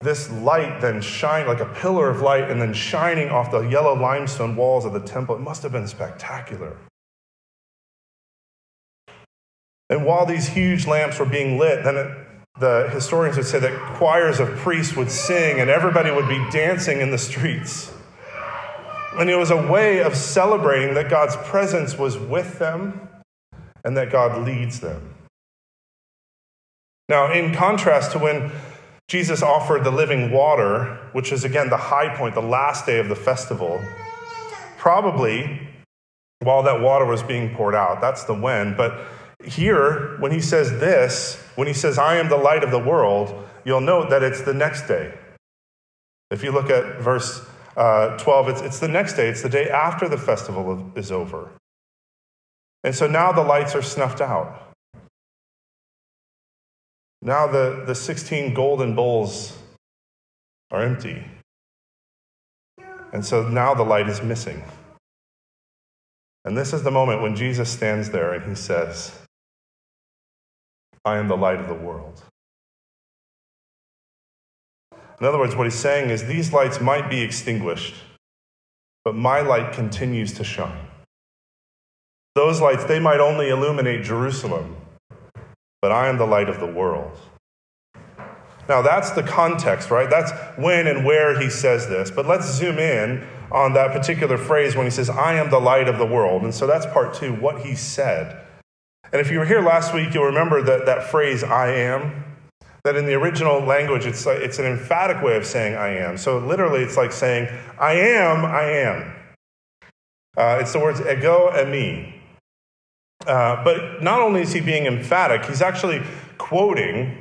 this 0.01 0.31
light 0.31 0.81
then 0.81 1.01
shined 1.01 1.47
like 1.47 1.61
a 1.61 1.67
pillar 1.67 2.11
of 2.11 2.21
light 2.21 2.51
and 2.51 2.61
then 2.61 2.75
shining 2.75 3.29
off 3.29 3.53
the 3.53 3.61
yellow 3.61 3.95
limestone 3.95 4.57
walls 4.57 4.85
of 4.85 4.93
the 4.93 5.01
temple. 5.01 5.37
It 5.37 5.41
must 5.41 5.63
have 5.63 5.73
been 5.73 5.87
spectacular. 5.87 6.77
And 9.89 10.05
while 10.05 10.27
these 10.27 10.49
huge 10.49 10.87
lamps 10.87 11.21
were 11.21 11.27
being 11.27 11.59
lit, 11.59 11.85
then 11.85 11.97
it, 11.97 12.17
the 12.59 12.91
historians 12.93 13.37
would 13.37 13.47
say 13.47 13.61
that 13.61 13.97
choirs 13.97 14.41
of 14.41 14.49
priests 14.57 14.97
would 14.97 15.11
sing 15.11 15.61
and 15.61 15.71
everybody 15.71 16.11
would 16.11 16.29
be 16.29 16.45
dancing 16.51 17.01
in 17.01 17.11
the 17.11 17.19
streets. 17.19 17.92
And 19.19 19.29
it 19.29 19.37
was 19.37 19.51
a 19.51 19.71
way 19.71 20.03
of 20.03 20.17
celebrating 20.17 20.95
that 20.95 21.11
God's 21.11 21.37
presence 21.37 21.99
was 21.99 22.19
with 22.19 22.59
them 22.59 23.09
and 23.85 23.97
that 23.97 24.11
God 24.11 24.47
leads 24.47 24.81
them. 24.81 25.15
Now, 27.09 27.33
in 27.33 27.55
contrast 27.55 28.13
to 28.13 28.19
when 28.19 28.51
Jesus 29.09 29.43
offered 29.43 29.85
the 29.85 29.91
living 29.91 30.31
water, 30.31 30.99
which 31.13 31.33
is 31.33 31.45
again 31.45 31.69
the 31.69 31.77
high 31.77 32.17
point, 32.17 32.35
the 32.35 32.41
last 32.41 32.87
day 32.87 32.99
of 32.99 33.09
the 33.09 33.17
festival, 33.17 33.83
probably 34.79 35.69
while 36.41 36.63
that 36.63 36.81
water 36.81 37.05
was 37.05 37.23
being 37.23 37.55
poured 37.55 37.75
out, 37.75 38.01
that's 38.01 38.25
the 38.25 38.35
when. 38.35 38.77
But 38.77 38.99
here, 39.45 40.17
when 40.19 40.33
he 40.33 40.41
says 40.41 40.71
this, 40.71 41.37
when 41.57 41.67
he 41.67 41.75
says, 41.75 41.99
I 41.99 42.17
am 42.17 42.29
the 42.29 42.37
light 42.37 42.65
of 42.65 42.71
the 42.71 42.79
world, 42.79 43.47
you'll 43.65 43.81
note 43.81 44.11
that 44.11 44.23
it's 44.23 44.41
the 44.41 44.55
next 44.55 44.87
day. 44.89 45.13
If 46.31 46.43
you 46.43 46.51
look 46.51 46.71
at 46.71 47.01
verse 47.01 47.47
uh, 47.77 48.17
12, 48.19 48.49
it's, 48.49 48.61
it's 48.61 48.79
the 48.79 48.89
next 48.89 49.15
day, 49.15 49.29
it's 49.29 49.43
the 49.43 49.49
day 49.49 49.69
after 49.69 50.09
the 50.09 50.19
festival 50.19 50.91
is 50.95 51.11
over. 51.11 51.51
And 52.85 52.95
so 52.95 53.07
now 53.07 53.33
the 53.33 53.43
lights 53.43 53.75
are 53.75 53.83
snuffed 53.83 54.21
out. 54.21 54.73
Now 57.23 57.47
the, 57.47 57.85
the 57.87 57.95
16 57.95 58.53
golden 58.53 58.95
bowls 58.95 59.57
are 60.71 60.83
empty. 60.83 61.25
And 63.13 63.25
so 63.25 63.49
now 63.49 63.75
the 63.75 63.85
light 63.85 64.09
is 64.09 64.23
missing. 64.23 64.63
And 66.45 66.57
this 66.57 66.73
is 66.73 66.83
the 66.83 66.91
moment 66.91 67.23
when 67.23 67.37
Jesus 67.37 67.71
stands 67.71 68.11
there 68.11 68.33
and 68.33 68.45
he 68.45 68.57
says, 68.57 69.17
I 71.05 71.19
am 71.19 71.29
the 71.29 71.37
light 71.37 71.61
of 71.61 71.69
the 71.69 71.75
world. 71.75 72.23
In 75.23 75.29
other 75.29 75.39
words, 75.39 75.55
what 75.55 75.69
he's 75.69 75.79
saying 75.79 76.11
is 76.11 76.25
these 76.25 76.53
lights 76.53 76.81
might 76.81 77.09
be 77.09 77.23
extinguished, 77.23 77.95
but 79.05 79.15
my 79.15 79.41
light 79.41 79.73
continues 79.73 80.33
to 80.33 80.43
shine. 80.43 80.89
Those 82.35 82.61
lights, 82.61 82.83
they 82.87 82.99
might 82.99 83.21
only 83.21 83.49
illuminate 83.49 84.03
Jerusalem, 84.03 84.75
but 85.81 85.93
I 85.93 86.09
am 86.09 86.19
the 86.19 86.27
light 86.27 86.49
of 86.49 86.59
the 86.59 86.67
world. 86.67 87.17
Now, 88.69 88.83
that's 88.83 89.11
the 89.11 89.23
context, 89.23 89.93
right? 89.93 90.11
That's 90.11 90.33
when 90.59 90.89
and 90.89 91.07
where 91.07 91.39
he 91.39 91.51
says 91.51 91.87
this. 91.87 92.11
But 92.11 92.27
let's 92.27 92.53
zoom 92.53 92.81
in 92.81 93.25
on 93.53 93.75
that 93.75 93.93
particular 93.93 94.37
phrase 94.37 94.75
when 94.75 94.87
he 94.87 94.91
says, 94.91 95.09
I 95.09 95.35
am 95.35 95.51
the 95.51 95.61
light 95.61 95.87
of 95.87 95.99
the 95.99 96.07
world. 96.07 96.43
And 96.43 96.53
so 96.53 96.67
that's 96.67 96.87
part 96.87 97.15
two, 97.15 97.33
what 97.35 97.61
he 97.61 97.77
said. 97.77 98.45
And 99.13 99.21
if 99.21 99.31
you 99.31 99.39
were 99.39 99.47
here 99.47 99.63
last 99.63 99.95
week, 99.95 100.15
you'll 100.15 100.25
remember 100.25 100.63
that, 100.63 100.87
that 100.87 101.05
phrase, 101.05 101.45
I 101.45 101.69
am. 101.75 102.25
That 102.85 102.97
in 102.97 103.07
the 103.07 103.15
original 103.15 103.61
language, 103.61 104.07
it's, 104.07 104.27
like, 104.27 104.39
it's 104.39 104.59
an 104.59 104.67
emphatic 104.67 105.23
way 105.23 105.37
of 105.37 105.47
saying 105.47 105.77
I 105.77 105.97
am. 105.99 106.17
So 106.17 106.39
literally, 106.39 106.83
it's 106.83 106.97
like 106.97 107.13
saying, 107.13 107.49
I 107.79 107.93
am, 107.93 108.45
I 108.45 108.63
am. 108.65 109.13
Uh, 110.37 110.59
it's 110.61 110.73
the 110.73 110.81
words 110.81 111.01
ego 111.01 111.51
eimi. 111.53 112.13
Uh, 113.27 113.63
but 113.63 114.03
not 114.03 114.21
only 114.21 114.43
is 114.43 114.53
he 114.53 114.61
being 114.61 114.87
emphatic, 114.87 115.45
he's 115.47 115.63
actually 115.63 116.03
quoting 116.39 117.19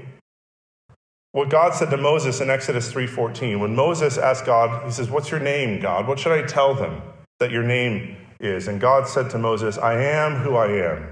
what 1.34 1.50
God 1.50 1.74
said 1.74 1.90
to 1.92 1.98
Moses 1.98 2.42
in 2.42 2.50
Exodus 2.50 2.92
3:14. 2.92 3.60
When 3.60 3.76
Moses 3.76 4.18
asked 4.18 4.46
God, 4.46 4.84
he 4.86 4.92
says, 4.92 5.10
"What's 5.10 5.32
your 5.32 5.40
name, 5.40 5.80
God? 5.80 6.08
What 6.08 6.20
should 6.20 6.32
I 6.32 6.46
tell 6.46 6.74
them 6.74 7.02
that 7.40 7.52
your 7.52 7.64
name 7.64 8.18
is?" 8.40 8.68
And 8.68 8.82
God 8.82 9.08
said 9.08 9.30
to 9.32 9.38
Moses, 9.38 9.78
"I 9.78 10.02
am 10.02 10.38
who 10.38 10.56
I 10.56 10.68
am." 10.68 11.08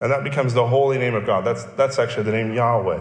And 0.00 0.12
that 0.12 0.24
becomes 0.24 0.54
the 0.54 0.66
holy 0.66 0.98
name 0.98 1.14
of 1.14 1.24
God. 1.24 1.44
That's, 1.44 1.64
that's 1.76 1.98
actually 1.98 2.24
the 2.24 2.32
name 2.32 2.52
Yahweh. 2.52 3.00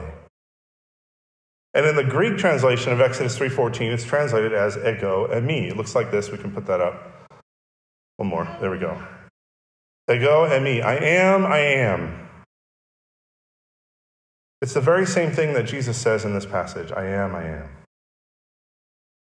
And 1.73 1.85
in 1.85 1.95
the 1.97 2.05
Greek 2.05 2.37
translation 2.37 2.93
of 2.93 3.01
Exodus 3.01 3.37
3.14, 3.37 3.93
it's 3.93 4.05
translated 4.05 4.53
as 4.53 4.77
ego 4.77 5.27
eimi. 5.27 5.69
It 5.69 5.75
looks 5.75 5.93
like 5.93 6.09
this. 6.09 6.31
We 6.31 6.37
can 6.37 6.51
put 6.51 6.65
that 6.67 6.79
up. 6.79 7.29
One 8.15 8.29
more. 8.29 8.57
There 8.61 8.71
we 8.71 8.79
go. 8.79 8.97
Ego 10.09 10.47
eimi. 10.47 10.81
I 10.81 10.95
am, 10.95 11.45
I 11.45 11.57
am. 11.57 12.29
It's 14.61 14.73
the 14.73 14.81
very 14.81 15.05
same 15.05 15.31
thing 15.31 15.53
that 15.53 15.65
Jesus 15.65 15.97
says 15.97 16.23
in 16.23 16.33
this 16.33 16.45
passage. 16.45 16.91
I 16.93 17.07
am, 17.07 17.35
I 17.35 17.43
am. 17.43 17.69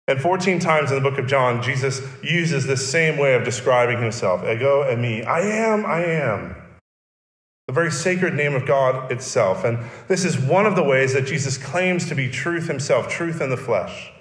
And 0.09 0.21
14 0.21 0.61
times 0.61 0.93
in 0.93 1.03
the 1.03 1.11
book 1.11 1.19
of 1.19 1.27
John, 1.27 1.63
Jesus 1.63 2.01
uses 2.23 2.65
this 2.65 2.89
same 2.89 3.19
way 3.19 3.35
of 3.35 3.45
describing 3.45 4.01
himself 4.01 4.45
ego 4.45 4.85
eimi. 4.85 5.27
I 5.27 5.41
am, 5.41 5.85
I 5.85 6.05
am. 6.05 6.56
The 7.67 7.73
very 7.73 7.91
sacred 7.91 8.35
name 8.35 8.55
of 8.55 8.67
God 8.67 9.11
itself. 9.11 9.65
And 9.65 9.79
this 10.09 10.25
is 10.25 10.39
one 10.39 10.67
of 10.67 10.77
the 10.77 10.85
ways 10.85 11.13
that 11.15 11.27
Jesus 11.27 11.59
claims 11.59 12.07
to 12.09 12.15
be 12.15 12.31
truth 12.31 12.69
himself, 12.69 13.09
truth 13.09 13.41
in 13.41 13.51
the 13.51 13.57
flesh. 13.57 14.13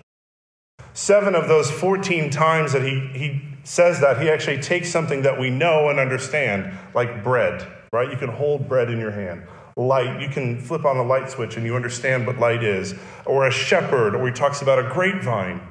Seven 0.93 1.35
of 1.35 1.47
those 1.47 1.69
14 1.69 2.29
times 2.29 2.73
that 2.73 2.81
he, 2.81 3.07
he 3.13 3.41
says 3.63 3.99
that, 3.99 4.21
he 4.21 4.29
actually 4.29 4.61
takes 4.61 4.89
something 4.89 5.21
that 5.23 5.39
we 5.39 5.49
know 5.49 5.89
and 5.89 5.99
understand, 5.99 6.75
like 6.93 7.23
bread, 7.23 7.67
right? 7.93 8.09
You 8.09 8.17
can 8.17 8.29
hold 8.29 8.67
bread 8.67 8.89
in 8.89 8.99
your 8.99 9.11
hand 9.11 9.45
light. 9.77 10.21
You 10.21 10.29
can 10.29 10.59
flip 10.59 10.85
on 10.85 10.97
a 10.97 11.03
light 11.03 11.29
switch 11.29 11.57
and 11.57 11.65
you 11.65 11.75
understand 11.75 12.25
what 12.25 12.37
light 12.37 12.63
is. 12.63 12.95
Or 13.25 13.47
a 13.47 13.51
shepherd, 13.51 14.15
or 14.15 14.25
he 14.25 14.33
talks 14.33 14.61
about 14.61 14.79
a 14.79 14.83
grapevine. 14.83 15.61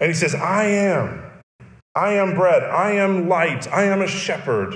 And 0.00 0.10
he 0.10 0.14
says, 0.14 0.34
I 0.34 0.64
am. 0.64 1.22
I 1.94 2.14
am 2.14 2.34
bread. 2.34 2.62
I 2.62 2.92
am 2.92 3.28
light. 3.28 3.66
I 3.68 3.84
am 3.84 4.02
a 4.02 4.06
shepherd. 4.06 4.74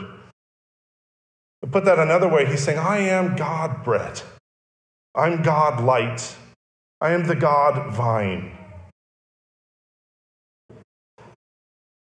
To 1.66 1.73
put 1.73 1.85
that 1.87 1.99
another 1.99 2.28
way, 2.28 2.46
he's 2.46 2.62
saying, 2.62 2.78
I 2.78 2.99
am 2.99 3.35
God 3.35 3.82
bread. 3.82 4.23
I'm 5.16 5.42
God 5.42 5.82
light. 5.82 6.37
I 7.00 7.11
am 7.11 7.26
the 7.26 7.35
God 7.35 7.92
vine. 7.92 8.56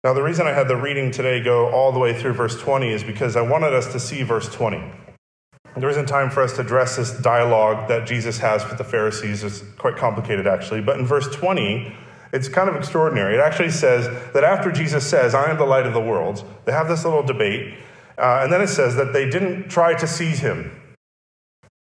Now, 0.04 0.12
the 0.12 0.22
reason 0.22 0.46
I 0.46 0.52
had 0.52 0.68
the 0.68 0.76
reading 0.76 1.10
today 1.10 1.42
go 1.42 1.68
all 1.70 1.90
the 1.90 1.98
way 1.98 2.14
through 2.16 2.34
verse 2.34 2.60
20 2.60 2.92
is 2.92 3.02
because 3.02 3.34
I 3.34 3.40
wanted 3.40 3.72
us 3.72 3.90
to 3.90 3.98
see 3.98 4.22
verse 4.22 4.48
20. 4.54 4.80
There 5.76 5.90
isn't 5.90 6.06
time 6.06 6.30
for 6.30 6.44
us 6.44 6.52
to 6.52 6.60
address 6.60 6.94
this 6.94 7.18
dialogue 7.18 7.88
that 7.88 8.06
Jesus 8.06 8.38
has 8.38 8.64
with 8.68 8.78
the 8.78 8.84
Pharisees. 8.84 9.42
It's 9.42 9.62
quite 9.78 9.96
complicated, 9.96 10.46
actually. 10.46 10.80
But 10.80 11.00
in 11.00 11.06
verse 11.06 11.26
20, 11.34 11.92
it's 12.32 12.48
kind 12.48 12.68
of 12.68 12.76
extraordinary. 12.76 13.34
It 13.34 13.40
actually 13.40 13.70
says 13.70 14.06
that 14.32 14.44
after 14.44 14.70
Jesus 14.70 15.04
says, 15.04 15.34
I 15.34 15.50
am 15.50 15.58
the 15.58 15.64
light 15.64 15.86
of 15.86 15.92
the 15.92 16.00
world, 16.00 16.48
they 16.66 16.72
have 16.72 16.86
this 16.86 17.04
little 17.04 17.24
debate. 17.24 17.74
Uh, 18.18 18.40
and 18.42 18.52
then 18.52 18.60
it 18.60 18.68
says 18.68 18.96
that 18.96 19.12
they 19.12 19.28
didn't 19.28 19.68
try 19.68 19.94
to 19.94 20.06
seize 20.06 20.40
him. 20.40 20.70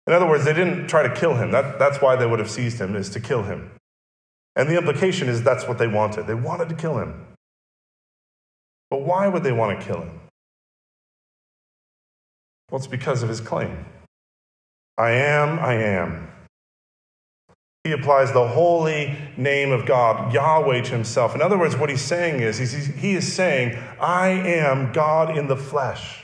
In 0.06 0.12
other 0.12 0.26
words, 0.26 0.44
they 0.44 0.52
didn't 0.52 0.88
try 0.88 1.02
to 1.02 1.14
kill 1.14 1.34
him. 1.34 1.50
That, 1.50 1.78
that's 1.78 2.00
why 2.00 2.16
they 2.16 2.26
would 2.26 2.38
have 2.38 2.50
seized 2.50 2.80
him, 2.80 2.96
is 2.96 3.10
to 3.10 3.20
kill 3.20 3.42
him. 3.42 3.70
And 4.56 4.68
the 4.68 4.76
implication 4.76 5.28
is 5.28 5.42
that's 5.42 5.66
what 5.68 5.78
they 5.78 5.86
wanted. 5.86 6.26
They 6.26 6.34
wanted 6.34 6.68
to 6.68 6.74
kill 6.74 6.98
him. 6.98 7.26
But 8.90 9.02
why 9.02 9.28
would 9.28 9.44
they 9.44 9.52
want 9.52 9.78
to 9.78 9.86
kill 9.86 10.02
him? 10.02 10.20
Well, 12.70 12.78
it's 12.78 12.86
because 12.86 13.22
of 13.22 13.28
his 13.28 13.40
claim 13.40 13.84
I 14.98 15.12
am, 15.12 15.58
I 15.58 15.74
am. 15.74 16.28
He 17.84 17.92
applies 17.92 18.32
the 18.32 18.46
holy 18.46 19.16
name 19.38 19.72
of 19.72 19.86
God, 19.86 20.34
Yahweh, 20.34 20.82
to 20.82 20.90
himself. 20.90 21.34
In 21.34 21.40
other 21.40 21.56
words, 21.56 21.76
what 21.76 21.88
he's 21.88 22.02
saying 22.02 22.40
is, 22.40 22.58
he 22.58 23.14
is 23.14 23.32
saying, 23.32 23.78
I 23.98 24.28
am 24.28 24.92
God 24.92 25.38
in 25.38 25.46
the 25.46 25.56
flesh. 25.56 26.19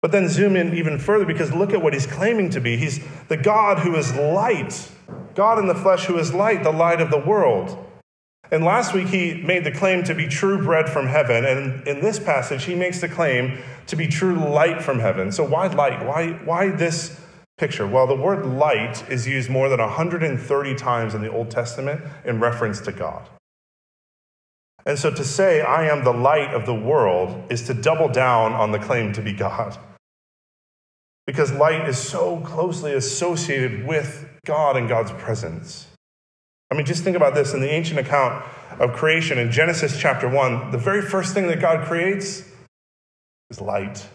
But 0.00 0.12
then 0.12 0.28
zoom 0.28 0.56
in 0.56 0.74
even 0.74 0.98
further 0.98 1.24
because 1.24 1.52
look 1.52 1.72
at 1.72 1.82
what 1.82 1.92
he's 1.92 2.06
claiming 2.06 2.50
to 2.50 2.60
be. 2.60 2.76
He's 2.76 3.00
the 3.28 3.36
God 3.36 3.80
who 3.80 3.96
is 3.96 4.14
light, 4.14 4.90
God 5.34 5.58
in 5.58 5.66
the 5.66 5.74
flesh 5.74 6.06
who 6.06 6.18
is 6.18 6.32
light, 6.32 6.62
the 6.62 6.70
light 6.70 7.00
of 7.00 7.10
the 7.10 7.18
world. 7.18 7.84
And 8.50 8.64
last 8.64 8.94
week, 8.94 9.08
he 9.08 9.34
made 9.34 9.64
the 9.64 9.70
claim 9.70 10.04
to 10.04 10.14
be 10.14 10.26
true 10.26 10.62
bread 10.64 10.88
from 10.88 11.06
heaven. 11.06 11.44
And 11.44 11.86
in 11.86 12.00
this 12.00 12.18
passage, 12.18 12.64
he 12.64 12.74
makes 12.74 13.00
the 13.00 13.08
claim 13.08 13.58
to 13.88 13.96
be 13.96 14.06
true 14.06 14.36
light 14.36 14.80
from 14.80 15.00
heaven. 15.00 15.30
So, 15.32 15.44
why 15.44 15.66
light? 15.66 16.06
Why, 16.06 16.32
why 16.44 16.70
this 16.70 17.20
picture? 17.58 17.86
Well, 17.86 18.06
the 18.06 18.16
word 18.16 18.46
light 18.46 19.08
is 19.10 19.28
used 19.28 19.50
more 19.50 19.68
than 19.68 19.80
130 19.80 20.74
times 20.76 21.14
in 21.14 21.20
the 21.20 21.30
Old 21.30 21.50
Testament 21.50 22.00
in 22.24 22.40
reference 22.40 22.80
to 22.82 22.92
God. 22.92 23.28
And 24.86 24.98
so, 24.98 25.10
to 25.10 25.24
say, 25.24 25.60
I 25.60 25.86
am 25.86 26.04
the 26.04 26.14
light 26.14 26.54
of 26.54 26.64
the 26.64 26.74
world, 26.74 27.52
is 27.52 27.66
to 27.66 27.74
double 27.74 28.08
down 28.08 28.54
on 28.54 28.72
the 28.72 28.78
claim 28.78 29.12
to 29.12 29.20
be 29.20 29.34
God. 29.34 29.78
Because 31.28 31.52
light 31.52 31.86
is 31.86 31.98
so 31.98 32.40
closely 32.40 32.94
associated 32.94 33.86
with 33.86 34.26
God 34.46 34.78
and 34.78 34.88
God's 34.88 35.10
presence. 35.10 35.86
I 36.70 36.74
mean, 36.74 36.86
just 36.86 37.04
think 37.04 37.18
about 37.18 37.34
this 37.34 37.52
in 37.52 37.60
the 37.60 37.70
ancient 37.70 38.00
account 38.00 38.42
of 38.80 38.94
creation 38.94 39.36
in 39.36 39.52
Genesis 39.52 40.00
chapter 40.00 40.26
1, 40.26 40.70
the 40.70 40.78
very 40.78 41.02
first 41.02 41.34
thing 41.34 41.46
that 41.48 41.60
God 41.60 41.86
creates 41.86 42.44
is 43.50 43.60
light. 43.60 44.08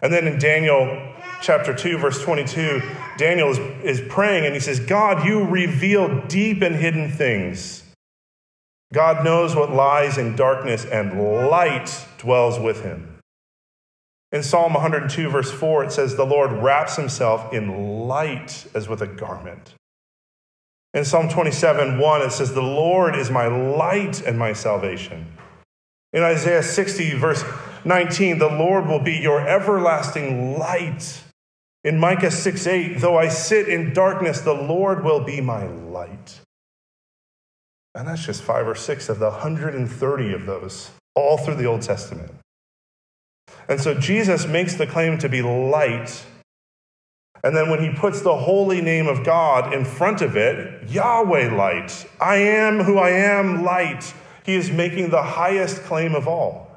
And 0.00 0.12
then 0.12 0.28
in 0.28 0.38
Daniel 0.38 1.14
chapter 1.42 1.74
2, 1.74 1.98
verse 1.98 2.22
22, 2.22 2.80
Daniel 3.16 3.48
is, 3.50 3.58
is 3.82 4.00
praying 4.08 4.44
and 4.44 4.54
he 4.54 4.60
says, 4.60 4.78
God, 4.78 5.26
you 5.26 5.46
reveal 5.46 6.24
deep 6.28 6.62
and 6.62 6.76
hidden 6.76 7.10
things. 7.10 7.82
God 8.92 9.24
knows 9.24 9.56
what 9.56 9.72
lies 9.72 10.16
in 10.16 10.36
darkness, 10.36 10.84
and 10.84 11.48
light 11.50 12.06
dwells 12.18 12.60
with 12.60 12.84
him. 12.84 13.17
In 14.30 14.42
Psalm 14.42 14.74
102, 14.74 15.30
verse 15.30 15.50
4, 15.50 15.84
it 15.84 15.92
says, 15.92 16.16
The 16.16 16.26
Lord 16.26 16.52
wraps 16.52 16.96
himself 16.96 17.52
in 17.52 18.06
light 18.06 18.66
as 18.74 18.88
with 18.88 19.00
a 19.00 19.06
garment. 19.06 19.74
In 20.92 21.04
Psalm 21.04 21.28
27 21.28 21.98
1, 21.98 22.22
it 22.22 22.32
says, 22.32 22.52
The 22.52 22.62
Lord 22.62 23.16
is 23.16 23.30
my 23.30 23.46
light 23.46 24.20
and 24.20 24.38
my 24.38 24.52
salvation. 24.52 25.26
In 26.12 26.22
Isaiah 26.22 26.62
60, 26.62 27.14
verse 27.14 27.44
19, 27.84 28.38
the 28.38 28.48
Lord 28.48 28.86
will 28.86 29.00
be 29.00 29.16
your 29.16 29.46
everlasting 29.46 30.58
light. 30.58 31.22
In 31.84 31.98
Micah 31.98 32.30
6 32.30 32.66
8, 32.66 33.00
though 33.00 33.18
I 33.18 33.28
sit 33.28 33.68
in 33.68 33.94
darkness, 33.94 34.40
the 34.40 34.52
Lord 34.52 35.04
will 35.04 35.20
be 35.20 35.40
my 35.40 35.66
light. 35.66 36.40
And 37.94 38.08
that's 38.08 38.24
just 38.24 38.42
five 38.42 38.68
or 38.68 38.74
six 38.74 39.08
of 39.08 39.18
the 39.18 39.30
130 39.30 40.32
of 40.34 40.46
those, 40.46 40.90
all 41.14 41.38
through 41.38 41.56
the 41.56 41.66
Old 41.66 41.82
Testament. 41.82 42.32
And 43.68 43.80
so 43.80 43.94
Jesus 43.94 44.46
makes 44.46 44.74
the 44.74 44.86
claim 44.86 45.18
to 45.18 45.28
be 45.28 45.42
light 45.42 46.24
and 47.44 47.56
then 47.56 47.70
when 47.70 47.82
he 47.82 47.90
puts 47.90 48.20
the 48.20 48.36
holy 48.36 48.80
name 48.80 49.06
of 49.06 49.24
God 49.24 49.72
in 49.72 49.84
front 49.84 50.22
of 50.22 50.36
it, 50.36 50.88
Yahweh 50.88 51.54
light, 51.54 52.06
I 52.20 52.36
am 52.36 52.80
who 52.80 52.98
I 52.98 53.10
am 53.10 53.64
light, 53.64 54.12
he 54.44 54.54
is 54.54 54.70
making 54.70 55.10
the 55.10 55.22
highest 55.22 55.82
claim 55.82 56.14
of 56.14 56.26
all. 56.26 56.68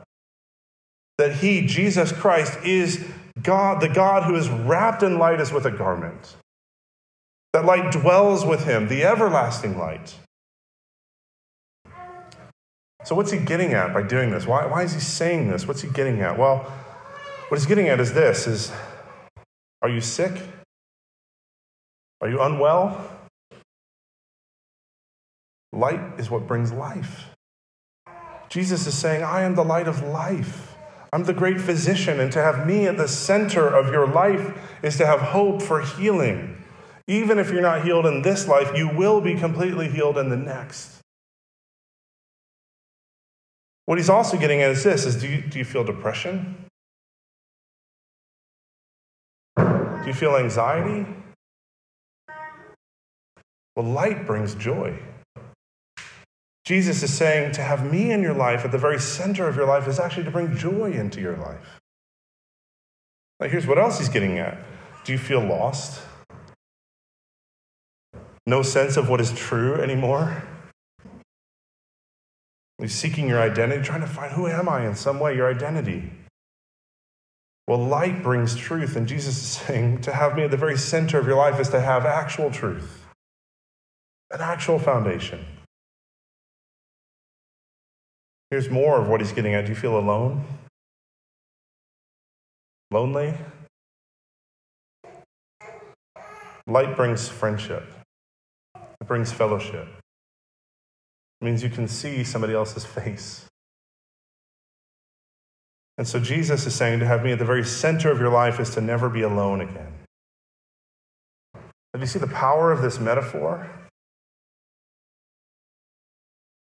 That 1.17 1.35
he, 1.35 1.65
Jesus 1.65 2.11
Christ, 2.11 2.59
is 2.63 3.05
God, 3.41 3.81
the 3.81 3.89
God 3.89 4.23
who 4.23 4.35
is 4.35 4.49
wrapped 4.49 5.03
in 5.03 5.17
light 5.17 5.39
as 5.39 5.51
with 5.51 5.65
a 5.65 5.71
garment. 5.71 6.35
That 7.53 7.65
light 7.65 7.91
dwells 7.91 8.45
with 8.45 8.65
him, 8.65 8.87
the 8.87 9.03
everlasting 9.03 9.77
light. 9.77 10.15
So, 13.03 13.15
what's 13.15 13.31
he 13.31 13.39
getting 13.39 13.73
at 13.73 13.93
by 13.93 14.03
doing 14.03 14.31
this? 14.31 14.45
Why, 14.45 14.65
why 14.65 14.83
is 14.83 14.93
he 14.93 14.99
saying 14.99 15.49
this? 15.49 15.67
What's 15.67 15.81
he 15.81 15.89
getting 15.89 16.21
at? 16.21 16.37
Well, 16.37 16.59
what 17.49 17.59
he's 17.59 17.65
getting 17.65 17.89
at 17.89 17.99
is 17.99 18.13
this 18.13 18.47
is 18.47 18.71
are 19.81 19.89
you 19.89 20.01
sick? 20.01 20.41
Are 22.21 22.29
you 22.29 22.41
unwell? 22.41 23.09
Light 25.73 26.19
is 26.19 26.29
what 26.29 26.47
brings 26.47 26.71
life. 26.71 27.25
Jesus 28.49 28.85
is 28.85 28.97
saying, 28.97 29.23
I 29.23 29.41
am 29.41 29.55
the 29.55 29.63
light 29.63 29.87
of 29.87 30.03
life. 30.03 30.75
I'm 31.13 31.23
the 31.23 31.33
great 31.33 31.59
physician, 31.59 32.19
and 32.19 32.31
to 32.31 32.41
have 32.41 32.67
me 32.67 32.85
at 32.87 32.97
the 32.97 33.07
center 33.07 33.67
of 33.67 33.91
your 33.91 34.07
life 34.07 34.57
is 34.83 34.97
to 34.97 35.05
have 35.05 35.19
hope 35.19 35.61
for 35.61 35.81
healing. 35.81 36.63
Even 37.07 37.39
if 37.39 37.49
you're 37.49 37.61
not 37.61 37.83
healed 37.83 38.05
in 38.05 38.21
this 38.21 38.47
life, 38.47 38.71
you 38.75 38.87
will 38.87 39.19
be 39.19 39.35
completely 39.35 39.89
healed 39.89 40.17
in 40.17 40.29
the 40.29 40.37
next. 40.37 41.00
What 43.85 43.97
he's 43.97 44.09
also 44.09 44.37
getting 44.37 44.61
at 44.61 44.71
is 44.71 44.83
this 44.83 45.05
is 45.05 45.15
do 45.15 45.27
you, 45.27 45.41
do 45.41 45.59
you 45.59 45.65
feel 45.65 45.83
depression? 45.83 46.65
Do 49.57 50.07
you 50.07 50.13
feel 50.13 50.35
anxiety? 50.35 51.05
Well, 53.75 53.85
light 53.85 54.25
brings 54.25 54.55
joy. 54.55 54.99
Jesus 56.65 57.03
is 57.03 57.13
saying 57.13 57.53
to 57.53 57.61
have 57.61 57.91
me 57.91 58.11
in 58.11 58.21
your 58.21 58.33
life 58.33 58.63
at 58.63 58.71
the 58.71 58.77
very 58.77 58.99
center 58.99 59.47
of 59.47 59.55
your 59.55 59.65
life 59.65 59.87
is 59.87 59.99
actually 59.99 60.23
to 60.23 60.31
bring 60.31 60.55
joy 60.55 60.91
into 60.91 61.19
your 61.19 61.35
life. 61.37 61.79
Now, 63.39 63.47
here's 63.47 63.65
what 63.65 63.77
else 63.77 63.97
he's 63.97 64.09
getting 64.09 64.37
at 64.37 64.57
Do 65.03 65.11
you 65.11 65.17
feel 65.17 65.41
lost? 65.41 66.01
No 68.45 68.61
sense 68.61 68.97
of 68.97 69.09
what 69.09 69.21
is 69.21 69.31
true 69.33 69.75
anymore? 69.75 70.43
Are 72.81 72.87
seeking 72.87 73.29
your 73.29 73.39
identity, 73.39 73.83
trying 73.83 74.01
to 74.01 74.07
find 74.07 74.31
who 74.31 74.47
am 74.47 74.67
I 74.67 74.87
in 74.87 74.95
some 74.95 75.19
way, 75.19 75.35
your 75.35 75.47
identity? 75.47 76.11
Well, 77.67 77.77
light 77.77 78.23
brings 78.23 78.55
truth, 78.55 78.95
and 78.95 79.07
Jesus 79.07 79.37
is 79.37 79.47
saying 79.65 80.01
to 80.01 80.11
have 80.11 80.35
me 80.35 80.43
at 80.43 80.51
the 80.51 80.57
very 80.57 80.77
center 80.77 81.19
of 81.19 81.27
your 81.27 81.35
life 81.35 81.59
is 81.59 81.69
to 81.69 81.79
have 81.79 82.05
actual 82.07 82.49
truth, 82.49 83.05
an 84.31 84.41
actual 84.41 84.79
foundation. 84.79 85.45
Here's 88.49 88.69
more 88.69 88.99
of 88.99 89.07
what 89.07 89.21
he's 89.21 89.31
getting 89.31 89.53
at. 89.53 89.65
Do 89.65 89.69
you 89.69 89.75
feel 89.75 89.97
alone? 89.97 90.43
Lonely? 92.89 93.35
Light 96.65 96.95
brings 96.95 97.29
friendship, 97.29 97.83
it 98.75 99.07
brings 99.07 99.31
fellowship. 99.31 100.00
It 101.41 101.45
means 101.45 101.63
you 101.63 101.69
can 101.69 101.87
see 101.87 102.23
somebody 102.23 102.53
else's 102.53 102.85
face. 102.85 103.45
And 105.97 106.07
so 106.07 106.19
Jesus 106.19 106.65
is 106.65 106.75
saying 106.75 106.99
to 106.99 107.05
have 107.05 107.23
me 107.23 107.31
at 107.31 107.39
the 107.39 107.45
very 107.45 107.63
center 107.63 108.11
of 108.11 108.19
your 108.19 108.29
life 108.29 108.59
is 108.59 108.69
to 108.71 108.81
never 108.81 109.09
be 109.09 109.23
alone 109.23 109.61
again. 109.61 109.93
Do 111.93 111.99
you 111.99 112.05
see 112.05 112.19
the 112.19 112.27
power 112.27 112.71
of 112.71 112.81
this 112.81 112.99
metaphor? 112.99 113.69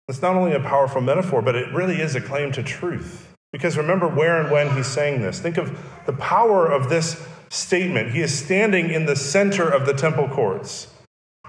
It's 0.08 0.22
not 0.22 0.36
only 0.36 0.54
a 0.54 0.60
powerful 0.60 1.02
metaphor, 1.02 1.42
but 1.42 1.56
it 1.56 1.74
really 1.74 2.02
is 2.02 2.16
a 2.16 2.22
claim 2.22 2.52
to 2.52 2.64
truth. 2.64 3.34
Because 3.52 3.78
remember 3.78 4.08
where 4.08 4.42
and 4.42 4.52
when 4.52 4.76
he's 4.76 4.88
saying 4.88 5.22
this. 5.22 5.40
Think 5.40 5.58
of 5.58 5.80
the 6.06 6.14
power 6.14 6.68
of 6.68 6.90
this 6.90 7.26
statement. 7.50 8.12
He 8.12 8.22
is 8.22 8.38
standing 8.38 8.90
in 8.92 9.06
the 9.06 9.16
center 9.16 9.68
of 9.68 9.86
the 9.86 9.94
temple 9.94 10.28
courts, 10.28 10.88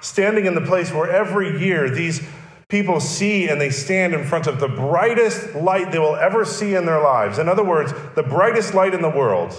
standing 0.00 0.46
in 0.46 0.54
the 0.54 0.60
place 0.60 0.92
where 0.92 1.10
every 1.10 1.58
year 1.58 1.90
these 1.90 2.22
people 2.68 3.00
see 3.00 3.48
and 3.48 3.60
they 3.60 3.70
stand 3.70 4.14
in 4.14 4.24
front 4.24 4.46
of 4.46 4.60
the 4.60 4.68
brightest 4.68 5.54
light 5.54 5.92
they 5.92 5.98
will 5.98 6.16
ever 6.16 6.44
see 6.44 6.74
in 6.74 6.86
their 6.86 7.00
lives. 7.00 7.38
In 7.38 7.48
other 7.48 7.64
words, 7.64 7.92
the 8.14 8.22
brightest 8.22 8.74
light 8.74 8.94
in 8.94 9.02
the 9.02 9.10
world. 9.10 9.54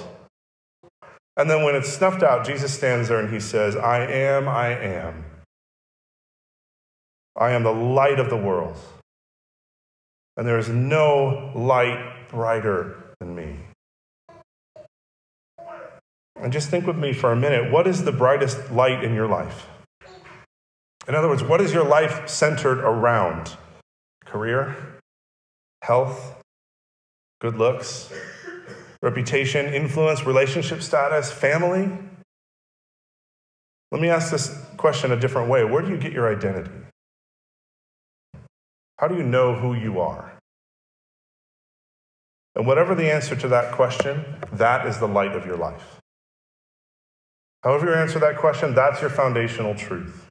And 1.38 1.50
then 1.50 1.64
when 1.64 1.76
it's 1.76 1.94
snuffed 1.94 2.24
out, 2.24 2.46
Jesus 2.46 2.74
stands 2.74 3.08
there 3.08 3.20
and 3.20 3.32
he 3.32 3.40
says, 3.40 3.76
I 3.76 4.00
am, 4.00 4.48
I 4.48 4.70
am. 4.70 5.26
I 7.36 7.52
am 7.52 7.64
the 7.64 7.72
light 7.72 8.20
of 8.20 8.30
the 8.30 8.38
world. 8.38 8.76
And 10.36 10.48
there 10.48 10.58
is 10.58 10.70
no 10.70 11.52
light 11.56 12.30
brighter 12.30 13.14
than 13.20 13.36
me. 13.36 13.58
And 16.36 16.52
just 16.52 16.70
think 16.70 16.86
with 16.86 16.98
me 16.98 17.14
for 17.14 17.32
a 17.32 17.36
minute 17.36 17.72
what 17.72 17.88
is 17.88 18.04
the 18.04 18.12
brightest 18.12 18.72
light 18.72 19.04
in 19.04 19.14
your 19.14 19.28
life? 19.28 19.68
In 21.08 21.16
other 21.16 21.30
words, 21.30 21.44
what 21.44 21.62
is 21.62 21.74
your 21.74 21.86
life 21.86 22.28
centered 22.28 22.80
around? 22.80 23.56
Career, 24.26 25.00
health, 25.82 26.36
good 27.40 27.56
looks, 27.56 28.12
reputation, 29.02 29.74
influence, 29.74 30.26
relationship 30.26 30.82
status, 30.82 31.32
family? 31.32 31.90
Let 33.92 34.02
me 34.02 34.10
ask 34.10 34.32
this 34.32 34.66
question 34.76 35.14
a 35.14 35.16
different 35.16 35.50
way. 35.50 35.64
Where 35.64 35.82
do 35.82 35.90
you 35.90 35.98
get 35.98 36.12
your 36.12 36.30
identity? 36.30 36.72
How 38.98 39.08
do 39.08 39.16
you 39.16 39.24
know 39.24 39.54
who 39.54 39.74
you 39.76 40.02
are? 40.02 40.34
And 42.56 42.68
whatever 42.68 42.96
the 42.96 43.10
answer 43.10 43.36
to 43.36 43.48
that 43.48 43.72
question, 43.72 44.26
that 44.52 44.86
is 44.88 44.98
the 44.98 45.08
light 45.08 45.36
of 45.36 45.46
your 45.46 45.58
life. 45.58 46.02
However, 47.64 47.86
you 47.86 47.94
answer 47.94 48.20
that 48.20 48.38
question, 48.38 48.74
that's 48.74 49.00
your 49.00 49.10
foundational 49.10 49.76
truth. 49.76 50.27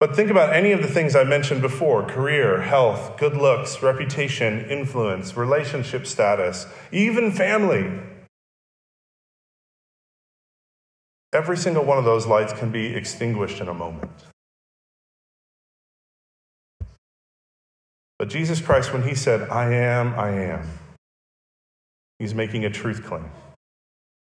But 0.00 0.14
think 0.14 0.30
about 0.30 0.54
any 0.54 0.70
of 0.70 0.80
the 0.80 0.86
things 0.86 1.16
I 1.16 1.24
mentioned 1.24 1.60
before 1.60 2.04
career, 2.04 2.60
health, 2.60 3.16
good 3.18 3.36
looks, 3.36 3.82
reputation, 3.82 4.64
influence, 4.70 5.36
relationship 5.36 6.06
status, 6.06 6.66
even 6.92 7.32
family. 7.32 7.90
Every 11.32 11.56
single 11.56 11.84
one 11.84 11.98
of 11.98 12.04
those 12.04 12.26
lights 12.26 12.52
can 12.52 12.70
be 12.70 12.94
extinguished 12.94 13.60
in 13.60 13.68
a 13.68 13.74
moment. 13.74 14.12
But 18.18 18.28
Jesus 18.28 18.60
Christ, 18.60 18.92
when 18.92 19.02
he 19.02 19.14
said, 19.14 19.48
I 19.50 19.72
am, 19.74 20.14
I 20.14 20.30
am, 20.30 20.68
he's 22.18 22.34
making 22.34 22.64
a 22.64 22.70
truth 22.70 23.04
claim. 23.04 23.30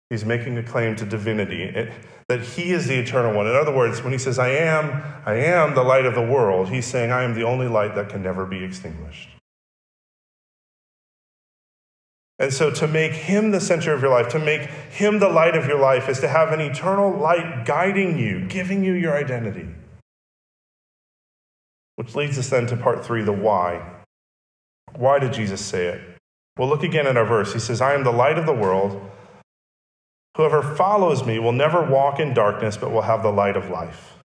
He's 0.10 0.26
making 0.26 0.58
a 0.58 0.64
claim 0.64 0.96
to 0.96 1.06
divinity, 1.06 1.64
it, 1.64 1.94
that 2.30 2.42
he 2.42 2.72
is 2.72 2.88
the 2.88 2.96
eternal 2.96 3.34
one. 3.34 3.46
In 3.48 3.56
other 3.56 3.76
words, 3.76 4.02
when 4.02 4.12
he 4.12 4.18
says, 4.18 4.40
I 4.40 4.50
am, 4.50 5.04
I 5.26 5.36
am 5.36 5.76
the 5.76 5.84
light 5.84 6.06
of 6.06 6.16
the 6.16 6.26
world, 6.26 6.70
he's 6.70 6.88
saying, 6.88 7.12
I 7.12 7.24
am 7.24 7.36
the 7.36 7.44
only 7.44 7.68
light 7.68 7.94
that 7.94 8.10
can 8.10 8.24
never 8.24 8.46
be 8.46 8.64
extinguished. 8.64 9.30
And 12.40 12.54
so, 12.54 12.72
to 12.72 12.88
make 12.88 13.12
him 13.12 13.52
the 13.52 13.60
center 13.60 13.94
of 13.94 14.02
your 14.02 14.12
life, 14.12 14.30
to 14.30 14.40
make 14.40 14.62
him 14.62 15.20
the 15.20 15.28
light 15.28 15.58
of 15.58 15.68
your 15.68 15.78
life, 15.78 16.08
is 16.08 16.22
to 16.22 16.28
have 16.30 16.54
an 16.54 16.62
eternal 16.62 17.12
light 17.12 17.66
guiding 17.66 18.18
you, 18.18 18.46
giving 18.48 18.84
you 18.84 18.94
your 18.94 19.14
identity. 19.14 19.68
Which 21.98 22.16
leads 22.16 22.40
us 22.40 22.50
then 22.50 22.66
to 22.68 22.78
part 22.78 23.06
three 23.06 23.24
the 23.24 23.34
why. 23.34 23.86
Why 24.96 25.20
did 25.20 25.34
Jesus 25.34 25.64
say 25.64 25.88
it? 25.88 26.02
Well, 26.58 26.70
look 26.70 26.82
again 26.82 27.08
at 27.08 27.18
our 27.18 27.26
verse. 27.26 27.52
He 27.52 27.60
says, 27.60 27.82
I 27.82 27.94
am 27.94 28.06
the 28.06 28.12
light 28.12 28.40
of 28.40 28.46
the 28.46 28.54
world. 28.54 29.12
Whoever 30.40 30.62
follows 30.62 31.26
me 31.26 31.38
will 31.38 31.52
never 31.52 31.84
walk 31.84 32.18
in 32.18 32.34
darkness, 32.34 32.78
but 32.78 32.94
will 32.94 33.02
have 33.02 33.24
the 33.24 33.30
light 33.30 33.58
of 33.58 33.70
life. 33.70 34.20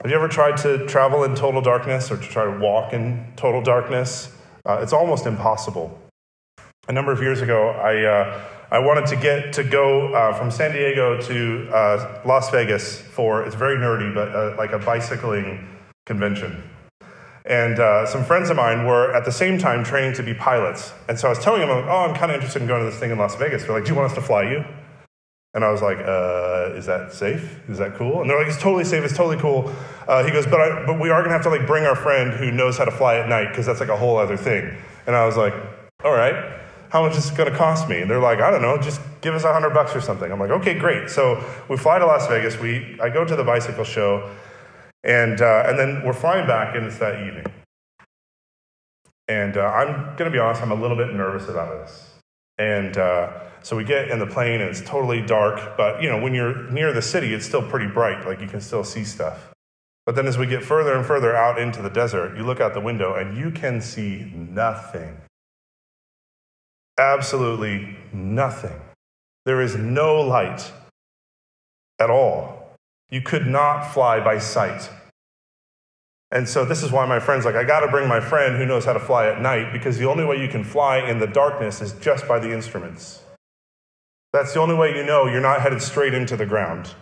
Have 0.00 0.10
you 0.10 0.14
ever 0.16 0.26
tried 0.26 0.56
to 0.62 0.86
travel 0.86 1.22
in 1.24 1.34
total 1.34 1.60
darkness 1.60 2.10
or 2.10 2.16
to 2.16 2.22
try 2.22 2.46
to 2.46 2.58
walk 2.58 2.94
in 2.94 3.34
total 3.36 3.60
darkness? 3.60 4.34
Uh, 4.64 4.78
it's 4.80 4.94
almost 4.94 5.26
impossible. 5.26 6.00
A 6.88 6.92
number 6.92 7.12
of 7.12 7.20
years 7.20 7.42
ago, 7.42 7.68
I, 7.72 8.04
uh, 8.04 8.40
I 8.70 8.78
wanted 8.78 9.04
to 9.08 9.16
get 9.16 9.52
to 9.52 9.62
go 9.62 10.14
uh, 10.14 10.32
from 10.32 10.50
San 10.50 10.72
Diego 10.72 11.20
to 11.20 11.68
uh, 11.70 12.22
Las 12.24 12.48
Vegas 12.48 12.98
for, 12.98 13.44
it's 13.44 13.54
very 13.54 13.76
nerdy, 13.76 14.14
but 14.14 14.34
uh, 14.34 14.54
like 14.56 14.72
a 14.72 14.78
bicycling 14.78 15.68
convention. 16.06 16.62
And 17.46 17.78
uh, 17.78 18.06
some 18.06 18.24
friends 18.24 18.50
of 18.50 18.56
mine 18.56 18.86
were 18.86 19.14
at 19.14 19.24
the 19.24 19.30
same 19.30 19.56
time 19.56 19.84
training 19.84 20.14
to 20.14 20.22
be 20.22 20.34
pilots. 20.34 20.92
And 21.08 21.18
so 21.18 21.28
I 21.28 21.30
was 21.30 21.38
telling 21.38 21.60
them, 21.60 21.70
oh, 21.70 22.06
I'm 22.08 22.14
kind 22.14 22.32
of 22.32 22.34
interested 22.34 22.60
in 22.60 22.66
going 22.66 22.84
to 22.84 22.90
this 22.90 22.98
thing 22.98 23.12
in 23.12 23.18
Las 23.18 23.36
Vegas. 23.36 23.62
They're 23.62 23.72
like, 23.72 23.84
do 23.84 23.90
you 23.90 23.96
want 23.96 24.10
us 24.10 24.16
to 24.16 24.22
fly 24.22 24.50
you? 24.50 24.64
And 25.54 25.64
I 25.64 25.70
was 25.70 25.80
like, 25.80 25.98
uh, 25.98 26.74
is 26.76 26.86
that 26.86 27.12
safe? 27.12 27.60
Is 27.70 27.78
that 27.78 27.94
cool? 27.94 28.20
And 28.20 28.28
they're 28.28 28.38
like, 28.38 28.48
it's 28.48 28.60
totally 28.60 28.84
safe. 28.84 29.04
It's 29.04 29.16
totally 29.16 29.38
cool. 29.38 29.72
Uh, 30.06 30.24
he 30.24 30.30
goes, 30.30 30.44
but, 30.44 30.60
I, 30.60 30.84
but 30.84 31.00
we 31.00 31.08
are 31.08 31.22
going 31.22 31.30
to 31.30 31.34
have 31.34 31.44
to 31.44 31.50
like 31.50 31.66
bring 31.66 31.86
our 31.86 31.96
friend 31.96 32.32
who 32.32 32.50
knows 32.50 32.76
how 32.76 32.84
to 32.84 32.90
fly 32.90 33.16
at 33.16 33.28
night 33.28 33.48
because 33.50 33.64
that's 33.64 33.80
like 33.80 33.88
a 33.88 33.96
whole 33.96 34.18
other 34.18 34.36
thing. 34.36 34.76
And 35.06 35.14
I 35.14 35.24
was 35.24 35.36
like, 35.36 35.54
all 36.04 36.12
right, 36.12 36.60
how 36.90 37.06
much 37.06 37.16
is 37.16 37.30
it 37.30 37.36
going 37.36 37.50
to 37.50 37.56
cost 37.56 37.88
me? 37.88 38.00
And 38.00 38.10
they're 38.10 38.20
like, 38.20 38.40
I 38.40 38.50
don't 38.50 38.60
know, 38.60 38.76
just 38.76 39.00
give 39.20 39.34
us 39.34 39.44
a 39.44 39.52
hundred 39.52 39.70
bucks 39.70 39.94
or 39.94 40.00
something. 40.00 40.30
I'm 40.30 40.38
like, 40.38 40.50
okay, 40.50 40.78
great. 40.78 41.08
So 41.08 41.42
we 41.68 41.76
fly 41.76 42.00
to 42.00 42.06
Las 42.06 42.26
Vegas. 42.26 42.58
We, 42.58 42.98
I 43.00 43.08
go 43.08 43.24
to 43.24 43.36
the 43.36 43.44
bicycle 43.44 43.84
show 43.84 44.30
and, 45.06 45.40
uh, 45.40 45.64
and 45.66 45.78
then 45.78 46.02
we're 46.04 46.12
flying 46.12 46.46
back, 46.46 46.76
and 46.76 46.84
it's 46.84 46.98
that 46.98 47.26
evening. 47.26 47.46
And 49.28 49.56
uh, 49.56 49.62
I'm 49.62 50.16
going 50.16 50.30
to 50.30 50.30
be 50.30 50.38
honest, 50.38 50.60
I'm 50.60 50.72
a 50.72 50.80
little 50.80 50.96
bit 50.96 51.14
nervous 51.14 51.48
about 51.48 51.70
this. 51.70 52.12
And 52.58 52.96
uh, 52.96 53.32
so 53.62 53.76
we 53.76 53.84
get 53.84 54.10
in 54.10 54.18
the 54.18 54.26
plane, 54.26 54.60
and 54.60 54.70
it's 54.70 54.82
totally 54.82 55.20
dark. 55.20 55.76
But, 55.76 56.02
you 56.02 56.08
know, 56.08 56.20
when 56.20 56.34
you're 56.34 56.70
near 56.70 56.92
the 56.92 57.02
city, 57.02 57.34
it's 57.34 57.46
still 57.46 57.62
pretty 57.62 57.86
bright. 57.86 58.26
Like, 58.26 58.40
you 58.40 58.46
can 58.46 58.60
still 58.60 58.84
see 58.84 59.04
stuff. 59.04 59.52
But 60.06 60.14
then 60.14 60.26
as 60.26 60.38
we 60.38 60.46
get 60.46 60.62
further 60.62 60.94
and 60.94 61.04
further 61.04 61.34
out 61.34 61.58
into 61.58 61.82
the 61.82 61.90
desert, 61.90 62.36
you 62.36 62.44
look 62.44 62.60
out 62.60 62.74
the 62.74 62.80
window, 62.80 63.14
and 63.14 63.36
you 63.36 63.50
can 63.50 63.80
see 63.80 64.30
nothing. 64.34 65.18
Absolutely 66.98 67.96
nothing. 68.12 68.80
There 69.44 69.60
is 69.60 69.76
no 69.76 70.20
light 70.20 70.72
at 71.98 72.10
all. 72.10 72.55
You 73.10 73.20
could 73.20 73.46
not 73.46 73.82
fly 73.82 74.20
by 74.20 74.38
sight. 74.38 74.90
And 76.32 76.48
so 76.48 76.64
this 76.64 76.82
is 76.82 76.90
why 76.90 77.06
my 77.06 77.20
friend's 77.20 77.44
like, 77.44 77.54
I 77.54 77.64
got 77.64 77.80
to 77.80 77.88
bring 77.88 78.08
my 78.08 78.20
friend 78.20 78.56
who 78.56 78.66
knows 78.66 78.84
how 78.84 78.92
to 78.92 79.00
fly 79.00 79.28
at 79.28 79.40
night 79.40 79.72
because 79.72 79.96
the 79.96 80.06
only 80.06 80.24
way 80.24 80.40
you 80.42 80.48
can 80.48 80.64
fly 80.64 80.98
in 80.98 81.18
the 81.18 81.26
darkness 81.26 81.80
is 81.80 81.92
just 81.94 82.26
by 82.26 82.38
the 82.40 82.52
instruments. 82.52 83.22
That's 84.32 84.52
the 84.52 84.60
only 84.60 84.74
way 84.74 84.94
you 84.94 85.04
know 85.04 85.26
you're 85.26 85.40
not 85.40 85.62
headed 85.62 85.80
straight 85.80 86.14
into 86.14 86.36
the 86.36 86.46
ground. 86.46 86.94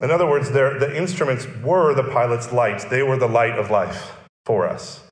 In 0.00 0.10
other 0.10 0.26
words, 0.26 0.50
the 0.50 0.96
instruments 0.96 1.46
were 1.64 1.94
the 1.94 2.04
pilot's 2.04 2.52
light, 2.52 2.88
they 2.90 3.02
were 3.02 3.16
the 3.16 3.28
light 3.28 3.58
of 3.58 3.70
life 3.70 4.12
for 4.44 4.68
us. 4.68 5.02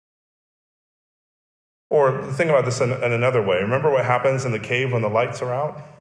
Or 1.91 2.23
think 2.33 2.51
about 2.51 2.65
this 2.65 2.81
in, 2.81 2.93
in 2.93 3.13
another 3.13 3.43
way. 3.43 3.57
Remember 3.57 3.91
what 3.91 4.05
happens 4.05 4.45
in 4.45 4.53
the 4.53 4.59
cave 4.59 4.93
when 4.93 5.03
the 5.03 5.09
lights 5.09 5.43
are 5.43 5.53
out? 5.53 5.94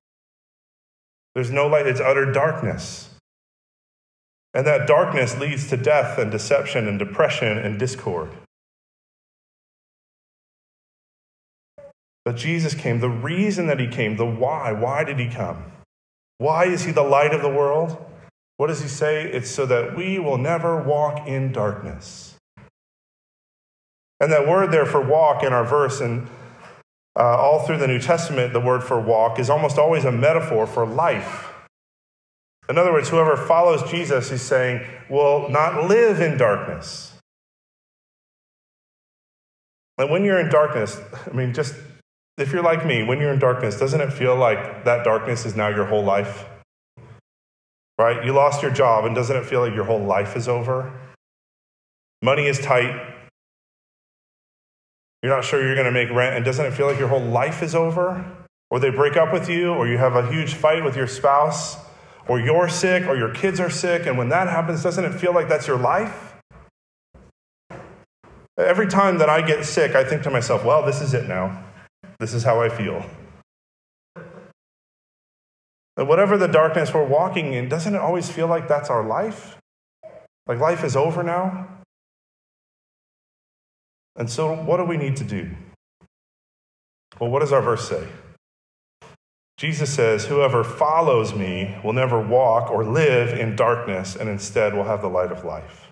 There's 1.36 1.52
no 1.52 1.68
light, 1.68 1.88
it's 1.88 2.00
utter 2.00 2.32
darkness. 2.32 3.10
And 4.54 4.68
that 4.68 4.88
darkness 4.88 5.38
leads 5.38 5.68
to 5.70 5.78
death 5.78 6.20
and 6.20 6.32
deception 6.32 6.88
and 6.88 7.00
depression 7.00 7.58
and 7.58 7.80
discord. 7.80 8.30
But 12.24 12.38
Jesus 12.38 12.74
came. 12.74 13.00
The 13.00 13.10
reason 13.10 13.68
that 13.68 13.80
he 13.80 13.88
came, 13.88 14.16
the 14.16 14.26
why, 14.26 14.72
why 14.72 15.04
did 15.04 15.20
he 15.20 15.28
come? 15.28 15.66
Why 16.38 16.66
is 16.66 16.84
he 16.84 16.92
the 16.92 17.04
light 17.04 17.34
of 17.34 17.42
the 17.42 17.50
world? 17.50 17.98
What 18.58 18.68
does 18.68 18.82
he 18.82 18.88
say? 18.88 19.24
It's 19.24 19.50
so 19.50 19.66
that 19.66 19.96
we 19.96 20.20
will 20.20 20.38
never 20.38 20.82
walk 20.82 21.28
in 21.28 21.52
darkness. 21.52 22.36
And 24.20 24.32
that 24.32 24.48
word 24.48 24.72
there 24.72 24.86
for 24.86 25.02
walk 25.02 25.44
in 25.44 25.52
our 25.52 25.66
verse 25.66 26.00
and 26.00 26.30
uh, 27.16 27.38
all 27.38 27.66
through 27.66 27.78
the 27.78 27.88
New 27.88 28.00
Testament, 28.00 28.54
the 28.54 28.60
word 28.60 28.84
for 28.84 29.00
walk 29.00 29.40
is 29.40 29.50
almost 29.50 29.78
always 29.78 30.06
a 30.06 30.12
metaphor 30.12 30.66
for 30.66 30.86
life. 30.86 31.50
In 32.70 32.78
other 32.78 32.94
words, 32.94 33.10
whoever 33.10 33.36
follows 33.36 33.90
Jesus, 33.90 34.30
he's 34.30 34.42
saying, 34.42 34.86
will 35.10 35.50
not 35.50 35.90
live 35.90 36.22
in 36.22 36.38
darkness. 36.38 37.14
And 39.98 40.10
when 40.10 40.24
you're 40.24 40.40
in 40.40 40.50
darkness, 40.50 41.00
I 41.32 41.36
mean, 41.36 41.54
just 41.54 41.76
if 42.38 42.52
you're 42.52 42.64
like 42.64 42.86
me, 42.86 43.04
when 43.04 43.20
you're 43.20 43.34
in 43.34 43.40
darkness, 43.40 43.78
doesn't 43.78 44.02
it 44.02 44.12
feel 44.12 44.36
like 44.36 44.86
that 44.86 45.04
darkness 45.04 45.46
is 45.46 45.56
now 45.56 45.68
your 45.68 45.86
whole 45.86 46.04
life? 46.04 46.46
right? 47.98 48.26
You 48.26 48.34
lost 48.34 48.62
your 48.62 48.72
job, 48.72 49.06
and 49.06 49.16
doesn't 49.16 49.36
it 49.36 49.46
feel 49.46 49.62
like 49.62 49.74
your 49.74 49.86
whole 49.86 50.04
life 50.04 50.36
is 50.36 50.48
over? 50.48 50.92
Money 52.22 52.48
is 52.48 52.60
tight. 52.60 53.23
You're 55.24 55.34
not 55.34 55.46
sure 55.46 55.66
you're 55.66 55.74
going 55.74 55.86
to 55.86 55.92
make 55.92 56.12
rent, 56.12 56.36
and 56.36 56.44
doesn't 56.44 56.66
it 56.66 56.74
feel 56.74 56.86
like 56.86 57.00
your 57.00 57.08
whole 57.08 57.24
life 57.24 57.64
is 57.64 57.74
over? 57.74 58.26
Or 58.70 58.80
they 58.80 58.90
break 58.90 59.16
up 59.16 59.32
with 59.32 59.50
you, 59.50 59.74
or 59.74 59.88
you 59.88 59.98
have 59.98 60.18
a 60.18 60.30
huge 60.30 60.54
fight 60.54 60.84
with 60.84 60.98
your 60.98 61.08
spouse, 61.08 61.78
or 62.28 62.42
you're 62.42 62.68
sick, 62.68 63.08
or 63.08 63.16
your 63.16 63.34
kids 63.34 63.62
are 63.62 63.70
sick, 63.70 64.06
and 64.06 64.18
when 64.18 64.28
that 64.30 64.50
happens, 64.50 64.84
doesn't 64.84 65.06
it 65.06 65.14
feel 65.14 65.34
like 65.34 65.48
that's 65.48 65.66
your 65.66 65.78
life? 65.78 66.34
Every 68.58 68.88
time 68.88 69.18
that 69.20 69.30
I 69.30 69.42
get 69.42 69.66
sick, 69.66 69.96
I 69.96 70.04
think 70.04 70.24
to 70.24 70.30
myself, 70.30 70.66
well, 70.66 70.86
this 70.86 71.02
is 71.02 71.14
it 71.14 71.28
now. 71.28 71.64
This 72.20 72.34
is 72.34 72.44
how 72.44 72.62
I 72.62 72.68
feel. 72.68 73.06
And 75.96 76.08
whatever 76.10 76.38
the 76.38 76.48
darkness 76.48 76.94
we're 76.94 77.08
walking 77.08 77.54
in, 77.54 77.70
doesn't 77.70 77.96
it 77.96 78.02
always 78.02 78.30
feel 78.30 78.48
like 78.48 78.68
that's 78.68 78.90
our 78.90 79.08
life? 79.08 79.58
Like 80.48 80.60
life 80.60 80.84
is 80.84 80.98
over 80.98 81.24
now? 81.24 81.83
And 84.16 84.30
so, 84.30 84.54
what 84.54 84.78
do 84.78 84.84
we 84.84 84.98
need 84.98 85.16
to 85.18 85.24
do? 85.24 85.50
Well, 87.20 87.30
what 87.30 87.40
does 87.40 87.52
our 87.52 87.62
verse 87.62 87.88
say? 87.88 88.08
Jesus 89.58 89.94
says, 89.94 90.26
Whoever 90.26 90.64
follows 90.64 91.34
me 91.34 91.78
will 91.84 91.94
never 91.94 92.20
walk 92.20 92.72
or 92.72 92.84
live 92.84 93.38
in 93.38 93.56
darkness, 93.56 94.16
and 94.16 94.30
instead 94.30 94.74
will 94.74 94.84
have 94.84 95.02
the 95.02 95.10
light 95.10 95.32
of 95.32 95.46
life. 95.46 95.90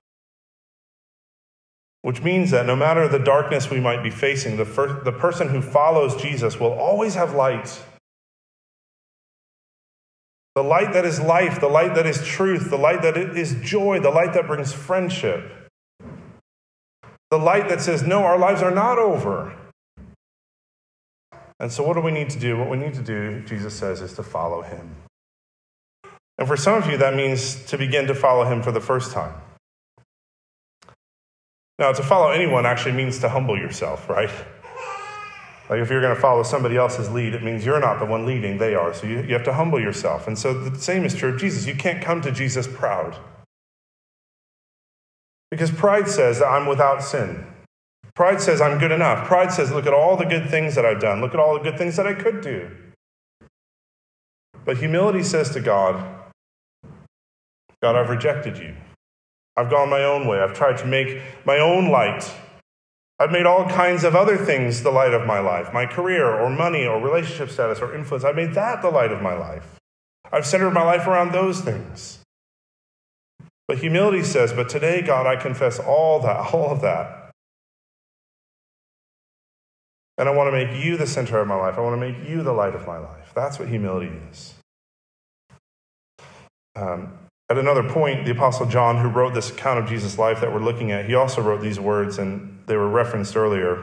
Which 2.02 2.24
means 2.24 2.50
that 2.52 2.66
no 2.66 2.76
matter 2.76 3.08
the 3.08 3.20
darkness 3.20 3.70
we 3.70 3.80
might 3.80 4.02
be 4.02 4.10
facing, 4.10 4.58
the, 4.58 4.66
first, 4.66 5.06
the 5.06 5.12
person 5.12 5.50
who 5.50 5.62
follows 5.62 6.20
Jesus 6.20 6.60
will 6.60 6.74
always 6.74 7.14
have 7.14 7.36
light. 7.36 7.82
The 10.56 10.64
light 10.64 10.94
that 10.94 11.06
is 11.06 11.22
life, 11.22 11.62
the 11.62 11.70
light 11.70 11.96
that 11.96 12.06
is 12.06 12.26
truth, 12.26 12.70
the 12.70 12.78
light 12.78 13.04
that 13.04 13.16
is 13.16 13.56
joy, 13.62 14.00
the 14.00 14.10
light 14.10 14.34
that 14.34 14.48
brings 14.48 14.74
friendship. 14.74 15.61
The 17.32 17.38
light 17.38 17.70
that 17.70 17.82
says, 17.82 18.04
no, 18.04 18.24
our 18.24 18.38
lives 18.38 18.62
are 18.62 18.72
not 18.72 19.00
over. 19.00 19.56
And 21.60 21.72
so, 21.72 21.84
what 21.84 21.94
do 21.94 22.02
we 22.02 22.12
need 22.12 22.30
to 22.32 22.40
do? 22.40 22.58
What 22.58 22.70
we 22.70 22.78
need 22.78 22.94
to 22.96 23.02
do, 23.02 23.42
Jesus 23.46 23.74
says, 23.74 24.02
is 24.02 24.14
to 24.14 24.24
follow 24.24 24.62
him. 24.62 24.96
And 26.38 26.48
for 26.48 26.58
some 26.58 26.74
of 26.74 26.90
you, 26.90 26.98
that 26.98 27.16
means 27.16 27.64
to 27.66 27.78
begin 27.78 28.08
to 28.08 28.16
follow 28.16 28.46
him 28.46 28.62
for 28.62 28.72
the 28.72 28.82
first 28.82 29.12
time. 29.12 29.34
Now, 31.78 31.92
to 31.92 32.04
follow 32.04 32.32
anyone 32.32 32.66
actually 32.66 32.94
means 32.94 33.20
to 33.20 33.30
humble 33.30 33.58
yourself, 33.58 34.10
right? 34.10 34.30
Like 35.70 35.80
if 35.80 35.90
you're 35.90 36.02
going 36.02 36.14
to 36.14 36.22
follow 36.22 36.44
somebody 36.44 36.76
else's 36.76 37.10
lead, 37.10 37.34
it 37.34 37.44
means 37.44 37.66
you're 37.66 37.80
not 37.80 38.00
the 38.00 38.06
one 38.06 38.26
leading, 38.26 38.58
they 38.58 38.76
are. 38.76 38.94
So 38.94 39.08
you, 39.08 39.22
you 39.22 39.34
have 39.34 39.46
to 39.46 39.54
humble 39.54 39.80
yourself. 39.80 40.28
And 40.28 40.38
so 40.38 40.54
the 40.54 40.78
same 40.78 41.06
is 41.06 41.16
true 41.16 41.34
of 41.34 41.40
Jesus. 41.40 41.66
You 41.66 41.76
can't 41.76 42.04
come 42.04 42.22
to 42.22 42.32
Jesus 42.32 42.68
proud. 42.68 43.16
Because 45.52 45.70
pride 45.70 46.08
says 46.08 46.40
that 46.40 46.48
I'm 46.48 46.66
without 46.66 47.04
sin. 47.04 47.46
Pride 48.16 48.42
says 48.42 48.62
I'm 48.62 48.80
good 48.80 48.92
enough. 48.92 49.28
Pride 49.28 49.52
says, 49.52 49.72
look 49.72 49.86
at 49.86 49.94
all 49.94 50.18
the 50.18 50.26
good 50.26 50.50
things 50.50 50.76
that 50.76 50.86
I've 50.86 51.02
done. 51.02 51.22
Look 51.22 51.34
at 51.34 51.40
all 51.40 51.54
the 51.54 51.64
good 51.64 51.78
things 51.78 51.98
that 51.98 52.08
I 52.08 52.14
could 52.14 52.42
do. 52.42 52.72
But 54.64 54.78
humility 54.78 55.24
says 55.24 55.50
to 55.52 55.60
God, 55.60 56.04
God, 57.82 57.96
I've 57.96 58.10
rejected 58.10 58.58
you. 58.58 58.76
I've 59.58 59.70
gone 59.70 59.90
my 59.90 60.04
own 60.04 60.28
way. 60.28 60.40
I've 60.40 60.54
tried 60.54 60.78
to 60.78 60.86
make 60.86 61.22
my 61.46 61.58
own 61.58 61.90
light. 61.90 62.32
I've 63.20 63.32
made 63.32 63.46
all 63.46 63.68
kinds 63.68 64.04
of 64.04 64.16
other 64.16 64.38
things 64.38 64.84
the 64.84 64.92
light 64.92 65.14
of 65.14 65.28
my 65.28 65.40
life 65.40 65.74
my 65.74 65.86
career, 65.86 66.28
or 66.28 66.50
money, 66.50 66.86
or 66.86 67.00
relationship 67.00 67.50
status, 67.50 67.80
or 67.80 67.94
influence. 67.94 68.24
I've 68.24 68.36
made 68.36 68.54
that 68.54 68.82
the 68.82 68.90
light 68.90 69.12
of 69.12 69.22
my 69.22 69.34
life. 69.34 69.78
I've 70.32 70.46
centered 70.46 70.72
my 70.72 70.84
life 70.84 71.08
around 71.08 71.32
those 71.32 71.62
things. 71.62 72.21
But 73.72 73.78
humility 73.78 74.22
says, 74.22 74.52
But 74.52 74.68
today, 74.68 75.02
God, 75.02 75.26
I 75.26 75.38
confess 75.38 75.80
all 75.80 76.20
that, 76.24 76.36
all 76.54 76.72
of 76.72 76.82
that. 76.82 77.32
And 80.18 80.28
I 80.28 80.34
want 80.34 80.50
to 80.50 80.52
make 80.52 80.84
you 80.84 80.98
the 80.98 81.08
center 81.08 81.40
of 81.40 81.48
my 81.48 81.56
life. 81.56 81.78
I 81.78 81.80
want 81.80 81.98
to 81.98 82.06
make 82.06 82.30
you 82.30 82.44
the 82.44 82.52
light 82.52 82.76
of 82.76 82.86
my 82.86 82.98
life. 82.98 83.32
That's 83.34 83.60
what 83.60 83.70
humility 83.70 84.12
is. 84.30 84.56
Um, 86.76 87.18
at 87.50 87.58
another 87.58 87.88
point, 87.88 88.26
the 88.26 88.32
Apostle 88.32 88.66
John, 88.66 88.98
who 88.98 89.08
wrote 89.08 89.34
this 89.34 89.52
account 89.52 89.80
of 89.80 89.88
Jesus' 89.88 90.18
life 90.18 90.42
that 90.42 90.52
we're 90.52 90.60
looking 90.60 90.92
at, 90.92 91.06
he 91.06 91.16
also 91.16 91.42
wrote 91.42 91.62
these 91.62 91.80
words, 91.80 92.18
and 92.18 92.62
they 92.66 92.76
were 92.76 92.90
referenced 92.90 93.38
earlier. 93.38 93.76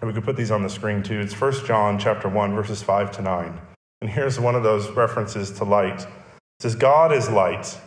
And 0.00 0.08
we 0.08 0.12
could 0.12 0.24
put 0.24 0.34
these 0.34 0.50
on 0.50 0.64
the 0.64 0.68
screen 0.68 1.04
too. 1.04 1.20
It's 1.20 1.40
1 1.40 1.66
John 1.66 2.00
chapter 2.00 2.28
1, 2.28 2.52
verses 2.52 2.82
5 2.82 3.12
to 3.12 3.22
9. 3.22 3.60
And 4.00 4.10
here's 4.10 4.40
one 4.40 4.56
of 4.56 4.64
those 4.64 4.90
references 4.90 5.52
to 5.52 5.62
light. 5.62 6.00
It 6.00 6.08
says, 6.62 6.74
God 6.74 7.12
is 7.12 7.30
light 7.30 7.78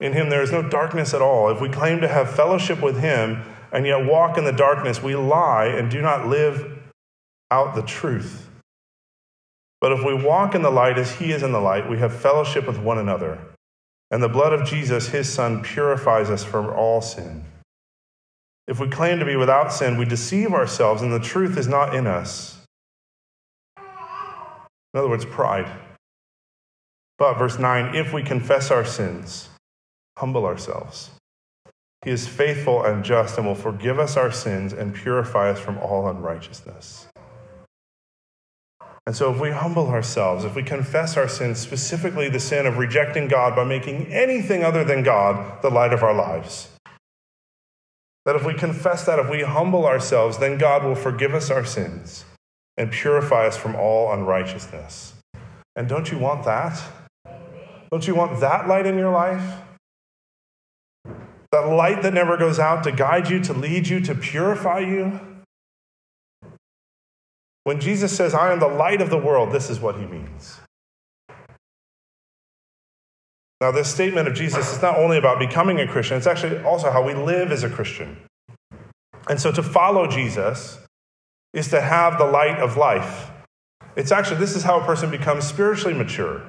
in 0.00 0.12
him 0.12 0.28
there 0.28 0.42
is 0.42 0.52
no 0.52 0.62
darkness 0.62 1.12
at 1.12 1.22
all. 1.22 1.50
If 1.50 1.60
we 1.60 1.68
claim 1.68 2.00
to 2.00 2.08
have 2.08 2.34
fellowship 2.34 2.80
with 2.80 3.00
him 3.00 3.42
and 3.72 3.86
yet 3.86 4.06
walk 4.06 4.38
in 4.38 4.44
the 4.44 4.52
darkness, 4.52 5.02
we 5.02 5.16
lie 5.16 5.66
and 5.66 5.90
do 5.90 6.00
not 6.00 6.28
live 6.28 6.78
out 7.50 7.74
the 7.74 7.82
truth. 7.82 8.48
But 9.80 9.92
if 9.92 10.04
we 10.04 10.14
walk 10.14 10.54
in 10.54 10.62
the 10.62 10.70
light 10.70 10.98
as 10.98 11.16
he 11.16 11.32
is 11.32 11.42
in 11.42 11.52
the 11.52 11.60
light, 11.60 11.88
we 11.88 11.98
have 11.98 12.18
fellowship 12.18 12.66
with 12.66 12.78
one 12.78 12.98
another. 12.98 13.38
And 14.10 14.22
the 14.22 14.28
blood 14.28 14.52
of 14.52 14.66
Jesus, 14.66 15.08
his 15.08 15.32
son, 15.32 15.62
purifies 15.62 16.30
us 16.30 16.42
from 16.42 16.66
all 16.66 17.00
sin. 17.00 17.44
If 18.66 18.80
we 18.80 18.88
claim 18.88 19.18
to 19.18 19.24
be 19.24 19.36
without 19.36 19.72
sin, 19.72 19.96
we 19.96 20.04
deceive 20.04 20.52
ourselves 20.52 21.02
and 21.02 21.12
the 21.12 21.20
truth 21.20 21.56
is 21.56 21.68
not 21.68 21.94
in 21.94 22.06
us. 22.06 22.58
In 23.78 25.00
other 25.00 25.08
words, 25.08 25.24
pride. 25.24 25.70
But, 27.18 27.34
verse 27.34 27.58
9, 27.58 27.94
if 27.94 28.12
we 28.12 28.22
confess 28.22 28.70
our 28.70 28.84
sins, 28.84 29.48
humble 30.18 30.44
ourselves. 30.44 31.10
He 32.04 32.10
is 32.10 32.28
faithful 32.28 32.84
and 32.84 33.04
just 33.04 33.38
and 33.38 33.46
will 33.46 33.54
forgive 33.54 33.98
us 33.98 34.16
our 34.16 34.30
sins 34.30 34.72
and 34.72 34.94
purify 34.94 35.50
us 35.50 35.58
from 35.58 35.78
all 35.78 36.08
unrighteousness. 36.08 37.06
And 39.06 39.16
so, 39.16 39.32
if 39.32 39.40
we 39.40 39.50
humble 39.50 39.88
ourselves, 39.88 40.44
if 40.44 40.54
we 40.54 40.62
confess 40.62 41.16
our 41.16 41.28
sins, 41.28 41.58
specifically 41.58 42.28
the 42.28 42.38
sin 42.38 42.66
of 42.66 42.76
rejecting 42.76 43.26
God 43.26 43.56
by 43.56 43.64
making 43.64 44.06
anything 44.12 44.62
other 44.62 44.84
than 44.84 45.02
God 45.02 45.62
the 45.62 45.70
light 45.70 45.94
of 45.94 46.02
our 46.02 46.14
lives, 46.14 46.68
that 48.26 48.36
if 48.36 48.44
we 48.44 48.52
confess 48.52 49.06
that, 49.06 49.18
if 49.18 49.30
we 49.30 49.42
humble 49.42 49.86
ourselves, 49.86 50.36
then 50.38 50.58
God 50.58 50.84
will 50.84 50.94
forgive 50.94 51.34
us 51.34 51.50
our 51.50 51.64
sins 51.64 52.26
and 52.76 52.92
purify 52.92 53.46
us 53.46 53.56
from 53.56 53.74
all 53.74 54.12
unrighteousness. 54.12 55.14
And 55.74 55.88
don't 55.88 56.12
you 56.12 56.18
want 56.18 56.44
that? 56.44 56.78
Don't 57.90 58.06
you 58.06 58.14
want 58.14 58.40
that 58.40 58.68
light 58.68 58.84
in 58.84 58.98
your 58.98 59.10
life? 59.10 59.62
That 61.52 61.66
light 61.68 62.02
that 62.02 62.12
never 62.12 62.36
goes 62.36 62.58
out 62.58 62.84
to 62.84 62.92
guide 62.92 63.30
you, 63.30 63.40
to 63.44 63.52
lead 63.52 63.88
you, 63.88 64.00
to 64.00 64.14
purify 64.14 64.80
you. 64.80 65.20
When 67.64 67.80
Jesus 67.80 68.16
says, 68.16 68.34
I 68.34 68.52
am 68.52 68.60
the 68.60 68.68
light 68.68 69.00
of 69.00 69.10
the 69.10 69.18
world, 69.18 69.52
this 69.52 69.68
is 69.70 69.80
what 69.80 69.96
he 69.96 70.06
means. 70.06 70.60
Now, 73.60 73.72
this 73.72 73.92
statement 73.92 74.28
of 74.28 74.34
Jesus 74.34 74.72
is 74.72 74.80
not 74.80 74.96
only 74.96 75.18
about 75.18 75.38
becoming 75.38 75.80
a 75.80 75.88
Christian, 75.88 76.16
it's 76.16 76.26
actually 76.26 76.62
also 76.62 76.90
how 76.90 77.02
we 77.02 77.14
live 77.14 77.50
as 77.50 77.64
a 77.64 77.68
Christian. 77.68 78.16
And 79.28 79.40
so 79.40 79.50
to 79.52 79.62
follow 79.62 80.06
Jesus 80.06 80.78
is 81.52 81.68
to 81.68 81.80
have 81.80 82.18
the 82.18 82.24
light 82.24 82.58
of 82.58 82.76
life. 82.76 83.30
It's 83.96 84.12
actually, 84.12 84.38
this 84.38 84.54
is 84.54 84.62
how 84.62 84.80
a 84.80 84.84
person 84.84 85.10
becomes 85.10 85.44
spiritually 85.44 85.94
mature. 85.94 86.40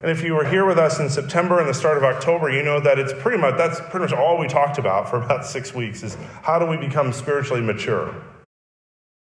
And 0.00 0.10
if 0.10 0.22
you 0.22 0.34
were 0.34 0.44
here 0.44 0.66
with 0.66 0.78
us 0.78 1.00
in 1.00 1.08
September 1.08 1.58
and 1.58 1.68
the 1.68 1.74
start 1.74 1.96
of 1.96 2.04
October, 2.04 2.50
you 2.50 2.62
know 2.62 2.80
that 2.80 2.98
it's 2.98 3.14
pretty 3.14 3.38
much 3.38 3.56
that's 3.56 3.80
pretty 3.80 4.00
much 4.00 4.12
all 4.12 4.38
we 4.38 4.46
talked 4.46 4.78
about 4.78 5.08
for 5.08 5.16
about 5.22 5.46
six 5.46 5.74
weeks 5.74 6.02
is 6.02 6.16
how 6.42 6.58
do 6.58 6.66
we 6.66 6.76
become 6.76 7.12
spiritually 7.12 7.62
mature? 7.62 8.14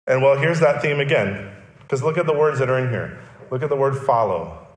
And 0.08 0.22
well, 0.22 0.38
here's 0.38 0.60
that 0.60 0.82
theme 0.82 1.00
again. 1.00 1.52
Because 1.80 2.04
look 2.04 2.18
at 2.18 2.26
the 2.26 2.34
words 2.34 2.60
that 2.60 2.70
are 2.70 2.78
in 2.78 2.90
here. 2.90 3.20
Look 3.52 3.64
at 3.64 3.70
the 3.70 3.76
word 3.76 3.98
follow. 3.98 4.68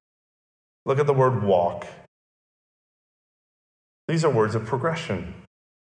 Look 0.86 0.98
at 0.98 1.06
the 1.06 1.12
word 1.12 1.42
walk. 1.42 1.86
These 4.08 4.24
are 4.24 4.30
words 4.30 4.54
of 4.54 4.64
progression, 4.64 5.34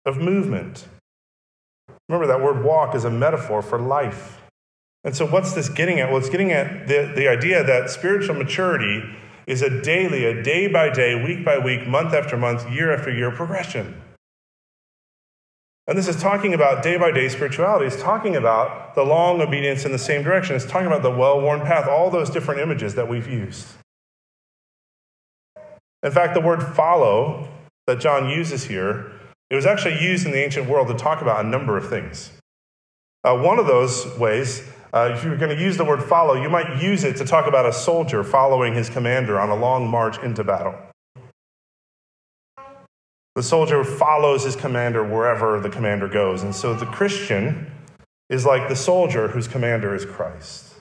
of 0.05 0.19
movement. 0.19 0.87
Remember, 2.09 2.27
that 2.27 2.43
word 2.43 2.65
walk 2.65 2.95
is 2.95 3.05
a 3.05 3.11
metaphor 3.11 3.63
for 3.63 3.79
life. 3.79 4.43
And 5.05 5.17
so, 5.17 5.27
what's 5.27 5.53
this 5.53 5.69
getting 5.69 5.99
at? 5.99 6.09
Well, 6.09 6.19
it's 6.19 6.29
getting 6.29 6.53
at 6.53 6.87
the, 6.87 7.13
the 7.15 7.29
idea 7.29 7.65
that 7.65 7.91
spiritual 7.91 8.35
maturity 8.35 9.03
is 9.47 9.63
a 9.63 9.83
daily, 9.83 10.25
a 10.25 10.43
day 10.43 10.67
by 10.67 10.89
day, 10.89 11.23
week 11.23 11.45
by 11.45 11.59
week, 11.59 11.87
month 11.87 12.15
after 12.15 12.37
month, 12.37 12.71
year 12.71 12.93
after 12.93 13.13
year 13.13 13.31
progression. 13.31 14.01
And 15.89 15.99
this 15.99 16.07
is 16.07 16.21
talking 16.21 16.55
about 16.55 16.83
day 16.83 16.97
by 16.97 17.11
day 17.11 17.29
spirituality. 17.29 17.87
It's 17.87 18.01
talking 18.01 18.37
about 18.37 18.95
the 18.95 19.03
long 19.03 19.41
obedience 19.41 19.85
in 19.85 19.91
the 19.91 19.99
same 19.99 20.23
direction. 20.23 20.55
It's 20.55 20.65
talking 20.65 20.87
about 20.87 21.03
the 21.03 21.11
well 21.11 21.41
worn 21.41 21.61
path, 21.63 21.89
all 21.89 22.09
those 22.09 22.31
different 22.31 22.61
images 22.61 22.95
that 22.95 23.09
we've 23.09 23.29
used. 23.29 23.67
In 26.03 26.13
fact, 26.13 26.35
the 26.35 26.41
word 26.41 26.63
follow 26.63 27.49
that 27.87 28.01
John 28.01 28.29
uses 28.29 28.65
here, 28.65 29.13
it 29.51 29.57
was 29.57 29.67
actually 29.67 30.01
used 30.01 30.25
in 30.25 30.33
the 30.33 30.43
ancient 30.43 30.69
world 30.69 30.89
to 30.89 30.95
talk 30.95 31.21
about 31.21 31.45
a 31.45 31.49
number 31.49 31.77
of 31.77 31.89
things. 31.89 32.33
Uh, 33.25 33.37
one 33.37 33.59
of 33.59 33.67
those 33.67 34.07
ways 34.19 34.69
Uh, 34.93 35.15
if 35.15 35.25
you're 35.25 35.37
going 35.37 35.57
to 35.57 35.63
use 35.63 35.79
the 35.79 35.85
word 35.85 36.03
follow, 36.03 36.35
you 36.35 36.51
might 36.51 36.83
use 36.83 37.03
it 37.03 37.17
to 37.17 37.25
talk 37.25 37.47
about 37.47 37.65
a 37.65 37.73
soldier 37.73 38.23
following 38.23 38.75
his 38.75 38.91
commander 38.91 39.41
on 39.41 39.49
a 39.49 39.57
long 39.57 39.89
march 39.89 40.19
into 40.23 40.45
battle. 40.45 40.75
The 43.35 43.43
soldier 43.43 43.83
follows 43.83 44.45
his 44.45 44.55
commander 44.55 45.03
wherever 45.03 45.59
the 45.59 45.71
commander 45.71 46.07
goes. 46.07 46.43
And 46.43 46.55
so 46.55 46.75
the 46.75 46.85
Christian 46.85 47.71
is 48.29 48.45
like 48.45 48.69
the 48.69 48.77
soldier 48.77 49.29
whose 49.29 49.49
commander 49.49 49.95
is 49.95 50.05
Christ. 50.05 50.75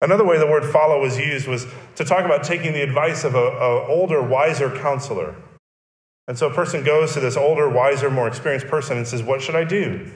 Another 0.00 0.24
way 0.24 0.38
the 0.38 0.46
word 0.46 0.64
follow 0.64 1.00
was 1.00 1.18
used 1.18 1.46
was 1.46 1.66
to 1.96 2.04
talk 2.04 2.24
about 2.24 2.44
taking 2.44 2.72
the 2.72 2.82
advice 2.82 3.24
of 3.24 3.34
an 3.34 3.52
older, 3.88 4.22
wiser 4.22 4.70
counselor. 4.70 5.36
And 6.28 6.38
so 6.38 6.48
a 6.48 6.54
person 6.54 6.82
goes 6.82 7.12
to 7.14 7.20
this 7.20 7.36
older, 7.36 7.68
wiser, 7.68 8.10
more 8.10 8.28
experienced 8.28 8.66
person 8.66 8.96
and 8.96 9.06
says, 9.06 9.22
What 9.22 9.42
should 9.42 9.54
I 9.54 9.64
do? 9.64 10.10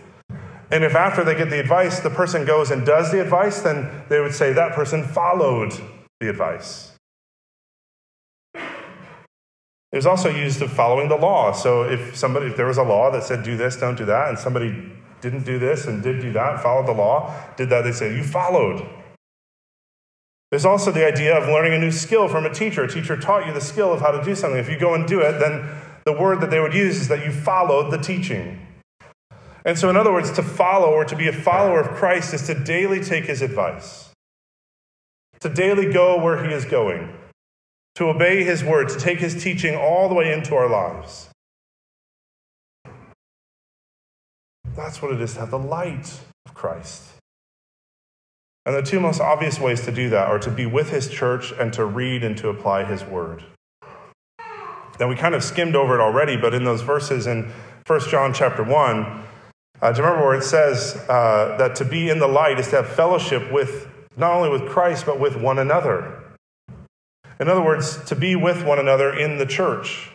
And 0.70 0.84
if 0.84 0.94
after 0.94 1.24
they 1.24 1.34
get 1.34 1.50
the 1.50 1.58
advice, 1.58 2.00
the 2.00 2.10
person 2.10 2.44
goes 2.44 2.70
and 2.70 2.86
does 2.86 3.10
the 3.10 3.20
advice, 3.20 3.60
then 3.60 4.04
they 4.08 4.20
would 4.20 4.34
say 4.34 4.52
that 4.52 4.72
person 4.72 5.02
followed 5.02 5.72
the 6.20 6.28
advice. 6.28 6.92
It 9.92 9.96
was 9.96 10.06
also 10.06 10.28
used 10.28 10.62
of 10.62 10.70
following 10.70 11.08
the 11.08 11.16
law. 11.16 11.50
So 11.50 11.82
if 11.82 12.14
somebody, 12.16 12.46
if 12.46 12.56
there 12.56 12.66
was 12.66 12.78
a 12.78 12.84
law 12.84 13.10
that 13.10 13.24
said 13.24 13.42
do 13.42 13.56
this, 13.56 13.76
don't 13.76 13.98
do 13.98 14.04
that, 14.04 14.28
and 14.28 14.38
somebody 14.38 14.92
didn't 15.20 15.44
do 15.44 15.58
this 15.58 15.86
and 15.86 16.02
did 16.02 16.20
do 16.20 16.32
that, 16.32 16.62
followed 16.62 16.86
the 16.86 16.92
law, 16.92 17.34
did 17.56 17.68
that, 17.70 17.82
they 17.82 17.92
say 17.92 18.14
you 18.14 18.22
followed. 18.22 18.88
There's 20.50 20.64
also 20.64 20.92
the 20.92 21.06
idea 21.06 21.36
of 21.36 21.48
learning 21.48 21.74
a 21.74 21.78
new 21.78 21.90
skill 21.90 22.28
from 22.28 22.46
a 22.46 22.52
teacher. 22.52 22.84
A 22.84 22.88
teacher 22.88 23.16
taught 23.16 23.46
you 23.46 23.52
the 23.52 23.60
skill 23.60 23.92
of 23.92 24.00
how 24.00 24.12
to 24.12 24.22
do 24.24 24.34
something. 24.34 24.58
If 24.58 24.68
you 24.68 24.78
go 24.78 24.94
and 24.94 25.06
do 25.06 25.20
it, 25.20 25.38
then 25.38 25.68
the 26.04 26.12
word 26.12 26.40
that 26.40 26.50
they 26.50 26.60
would 26.60 26.74
use 26.74 26.96
is 26.96 27.08
that 27.08 27.24
you 27.24 27.32
followed 27.32 27.90
the 27.90 27.98
teaching. 27.98 28.66
And 29.64 29.78
so, 29.78 29.90
in 29.90 29.96
other 29.96 30.12
words, 30.12 30.30
to 30.32 30.42
follow 30.42 30.88
or 30.88 31.04
to 31.04 31.16
be 31.16 31.28
a 31.28 31.32
follower 31.32 31.80
of 31.80 31.96
Christ 31.96 32.32
is 32.32 32.46
to 32.46 32.54
daily 32.54 33.02
take 33.02 33.26
his 33.26 33.42
advice, 33.42 34.10
to 35.40 35.48
daily 35.48 35.92
go 35.92 36.20
where 36.20 36.44
he 36.44 36.52
is 36.52 36.64
going, 36.64 37.14
to 37.96 38.08
obey 38.08 38.42
his 38.44 38.64
word, 38.64 38.88
to 38.88 38.98
take 38.98 39.18
his 39.18 39.42
teaching 39.42 39.76
all 39.76 40.08
the 40.08 40.14
way 40.14 40.32
into 40.32 40.54
our 40.54 40.68
lives. 40.68 41.28
That's 44.74 45.02
what 45.02 45.12
it 45.12 45.20
is 45.20 45.34
to 45.34 45.40
have 45.40 45.50
the 45.50 45.58
light 45.58 46.20
of 46.46 46.54
Christ. 46.54 47.02
And 48.64 48.74
the 48.74 48.82
two 48.82 49.00
most 49.00 49.20
obvious 49.20 49.58
ways 49.58 49.84
to 49.84 49.92
do 49.92 50.08
that 50.10 50.28
are 50.28 50.38
to 50.38 50.50
be 50.50 50.64
with 50.64 50.90
his 50.90 51.08
church 51.08 51.52
and 51.52 51.72
to 51.72 51.84
read 51.84 52.22
and 52.22 52.36
to 52.38 52.48
apply 52.48 52.84
his 52.84 53.04
word. 53.04 53.44
Now, 54.98 55.08
we 55.08 55.16
kind 55.16 55.34
of 55.34 55.42
skimmed 55.42 55.74
over 55.74 55.94
it 55.94 56.00
already, 56.02 56.36
but 56.36 56.52
in 56.52 56.64
those 56.64 56.82
verses 56.82 57.26
in 57.26 57.50
1 57.86 58.00
John 58.10 58.34
chapter 58.34 58.62
1, 58.62 59.24
uh, 59.82 59.92
you 59.96 60.02
remember 60.02 60.26
where 60.26 60.36
it 60.36 60.44
says 60.44 60.96
uh, 61.08 61.56
that 61.58 61.74
to 61.76 61.84
be 61.84 62.10
in 62.10 62.18
the 62.18 62.28
light 62.28 62.58
is 62.58 62.68
to 62.68 62.76
have 62.76 62.88
fellowship 62.88 63.50
with 63.50 63.88
not 64.16 64.32
only 64.32 64.50
with 64.50 64.68
Christ, 64.68 65.06
but 65.06 65.18
with 65.18 65.36
one 65.36 65.58
another? 65.58 66.22
In 67.38 67.48
other 67.48 67.62
words, 67.62 68.02
to 68.04 68.14
be 68.14 68.36
with 68.36 68.64
one 68.64 68.78
another 68.78 69.16
in 69.16 69.38
the 69.38 69.46
church. 69.46 70.10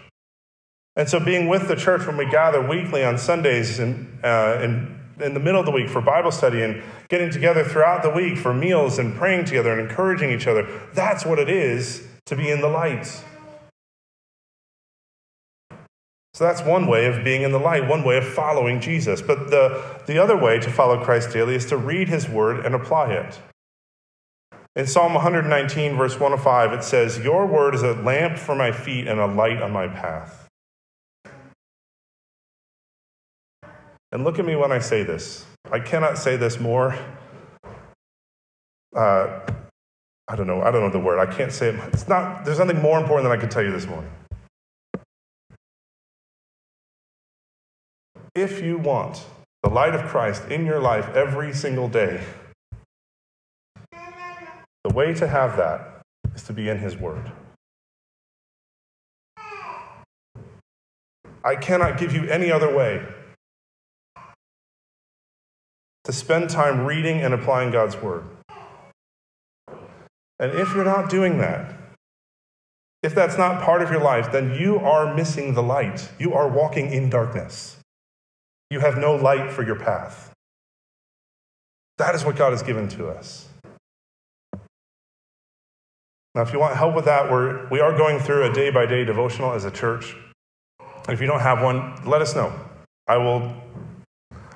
And 0.96 1.10
so, 1.10 1.20
being 1.20 1.48
with 1.48 1.68
the 1.68 1.76
church 1.76 2.06
when 2.06 2.16
we 2.16 2.30
gather 2.30 2.66
weekly 2.66 3.04
on 3.04 3.18
Sundays 3.18 3.80
and 3.80 4.24
uh, 4.24 4.60
in, 4.62 5.00
in 5.20 5.34
the 5.34 5.40
middle 5.40 5.60
of 5.60 5.66
the 5.66 5.72
week 5.72 5.90
for 5.90 6.00
Bible 6.00 6.32
study 6.32 6.62
and 6.62 6.84
getting 7.10 7.32
together 7.32 7.64
throughout 7.64 8.04
the 8.04 8.12
week 8.12 8.38
for 8.38 8.54
meals 8.54 9.00
and 9.00 9.16
praying 9.16 9.46
together 9.46 9.72
and 9.78 9.90
encouraging 9.90 10.30
each 10.30 10.48
other, 10.48 10.68
that's 10.94 11.26
what 11.26 11.40
it 11.40 11.50
is 11.50 12.08
to 12.28 12.36
be 12.36 12.50
in 12.50 12.62
the 12.62 12.70
light. 12.70 13.24
So 16.36 16.44
that's 16.44 16.62
one 16.64 16.86
way 16.88 17.06
of 17.06 17.24
being 17.24 17.44
in 17.44 17.54
the 17.54 17.60
light, 17.60 17.88
one 17.88 18.04
way 18.04 18.18
of 18.18 18.28
following 18.28 18.82
Jesus. 18.82 19.22
But 19.22 19.52
the, 19.52 20.02
the 20.06 20.18
other 20.22 20.36
way 20.36 20.60
to 20.60 20.70
follow 20.70 21.02
Christ 21.02 21.32
daily 21.32 21.56
is 21.56 21.66
to 21.68 21.78
read 21.78 22.10
his 22.10 22.28
word 22.28 22.66
and 22.66 22.76
apply 22.76 23.14
it. 23.14 23.40
In 24.76 24.86
Psalm 24.86 25.14
119, 25.14 25.96
verse 25.96 26.20
105, 26.20 26.74
it 26.74 26.84
says, 26.84 27.20
Your 27.20 27.46
word 27.46 27.74
is 27.74 27.84
a 27.84 27.94
lamp 27.94 28.38
for 28.38 28.54
my 28.54 28.74
feet 28.74 29.08
and 29.08 29.18
a 29.18 29.28
light 29.28 29.62
on 29.62 29.72
my 29.72 29.88
path. 29.88 30.50
And 34.12 34.26
look 34.26 34.38
at 34.38 34.46
me 34.46 34.58
when 34.58 34.74
I 34.74 34.80
say 34.80 35.04
this. 35.04 35.46
I 35.72 35.80
cannot 35.80 36.18
say 36.18 36.36
this 36.36 36.60
more. 36.60 37.00
Uh, 38.94 39.40
I 40.28 40.36
don't 40.36 40.48
know. 40.48 40.62
I 40.62 40.72
don't 40.72 40.82
know 40.82 40.90
the 40.90 41.00
word. 41.00 41.18
I 41.18 41.34
can't 41.34 41.54
say 41.54 41.70
it. 41.70 41.80
It's 41.94 42.10
not, 42.10 42.44
there's 42.44 42.60
nothing 42.60 42.82
more 42.82 43.00
important 43.00 43.30
than 43.30 43.38
I 43.38 43.40
can 43.40 43.48
tell 43.48 43.64
you 43.64 43.72
this 43.72 43.88
morning. 43.88 44.12
If 48.36 48.62
you 48.62 48.78
want 48.78 49.26
the 49.64 49.70
light 49.70 49.96
of 49.96 50.02
Christ 50.10 50.44
in 50.52 50.66
your 50.66 50.82
life 50.82 51.08
every 51.16 51.54
single 51.54 51.88
day, 51.88 52.22
the 54.84 54.94
way 54.94 55.14
to 55.14 55.26
have 55.26 55.56
that 55.56 56.02
is 56.36 56.44
to 56.44 56.52
be 56.54 56.68
in 56.68 56.80
His 56.80 56.98
Word. 56.98 57.32
I 61.46 61.56
cannot 61.56 61.98
give 61.98 62.14
you 62.14 62.28
any 62.28 62.52
other 62.52 62.76
way 62.76 63.08
to 66.04 66.12
spend 66.12 66.50
time 66.50 66.86
reading 66.86 67.22
and 67.22 67.34
applying 67.34 67.72
God's 67.72 67.96
Word. 67.96 68.26
And 70.40 70.52
if 70.52 70.76
you're 70.76 70.84
not 70.84 71.10
doing 71.10 71.38
that, 71.38 71.74
if 73.02 73.16
that's 73.16 73.38
not 73.38 73.64
part 73.64 73.82
of 73.82 73.90
your 73.90 74.02
life, 74.02 74.34
then 74.34 74.56
you 74.56 74.78
are 74.80 75.16
missing 75.16 75.54
the 75.54 75.64
light. 75.64 76.12
You 76.20 76.34
are 76.34 76.50
walking 76.50 76.92
in 76.92 77.10
darkness. 77.10 77.78
You 78.70 78.80
have 78.80 78.98
no 78.98 79.16
light 79.16 79.52
for 79.52 79.64
your 79.64 79.76
path. 79.76 80.34
That 81.98 82.16
is 82.16 82.26
what 82.26 82.36
God 82.36 82.52
has 82.52 82.64
given 82.64 82.88
to 82.90 83.08
us. 83.08 83.48
Now, 86.34 86.42
if 86.42 86.52
you 86.52 86.60
want 86.60 86.76
help 86.76 86.96
with 86.96 87.06
that, 87.06 87.32
we're, 87.32 87.68
we 87.70 87.80
are 87.80 87.98
going 87.98 88.20
through 88.20 88.52
a 88.52 88.54
day 88.54 88.70
by 88.70 88.86
day 88.86 89.06
devotional 89.06 89.54
as 89.54 89.64
a 89.64 89.72
church. 89.72 90.16
If 91.08 91.22
you 91.22 91.28
don't 91.28 91.40
have 91.40 91.62
one, 91.62 91.96
let 92.06 92.22
us 92.22 92.36
know. 92.36 92.54
I 93.08 93.18
will. 93.18 93.56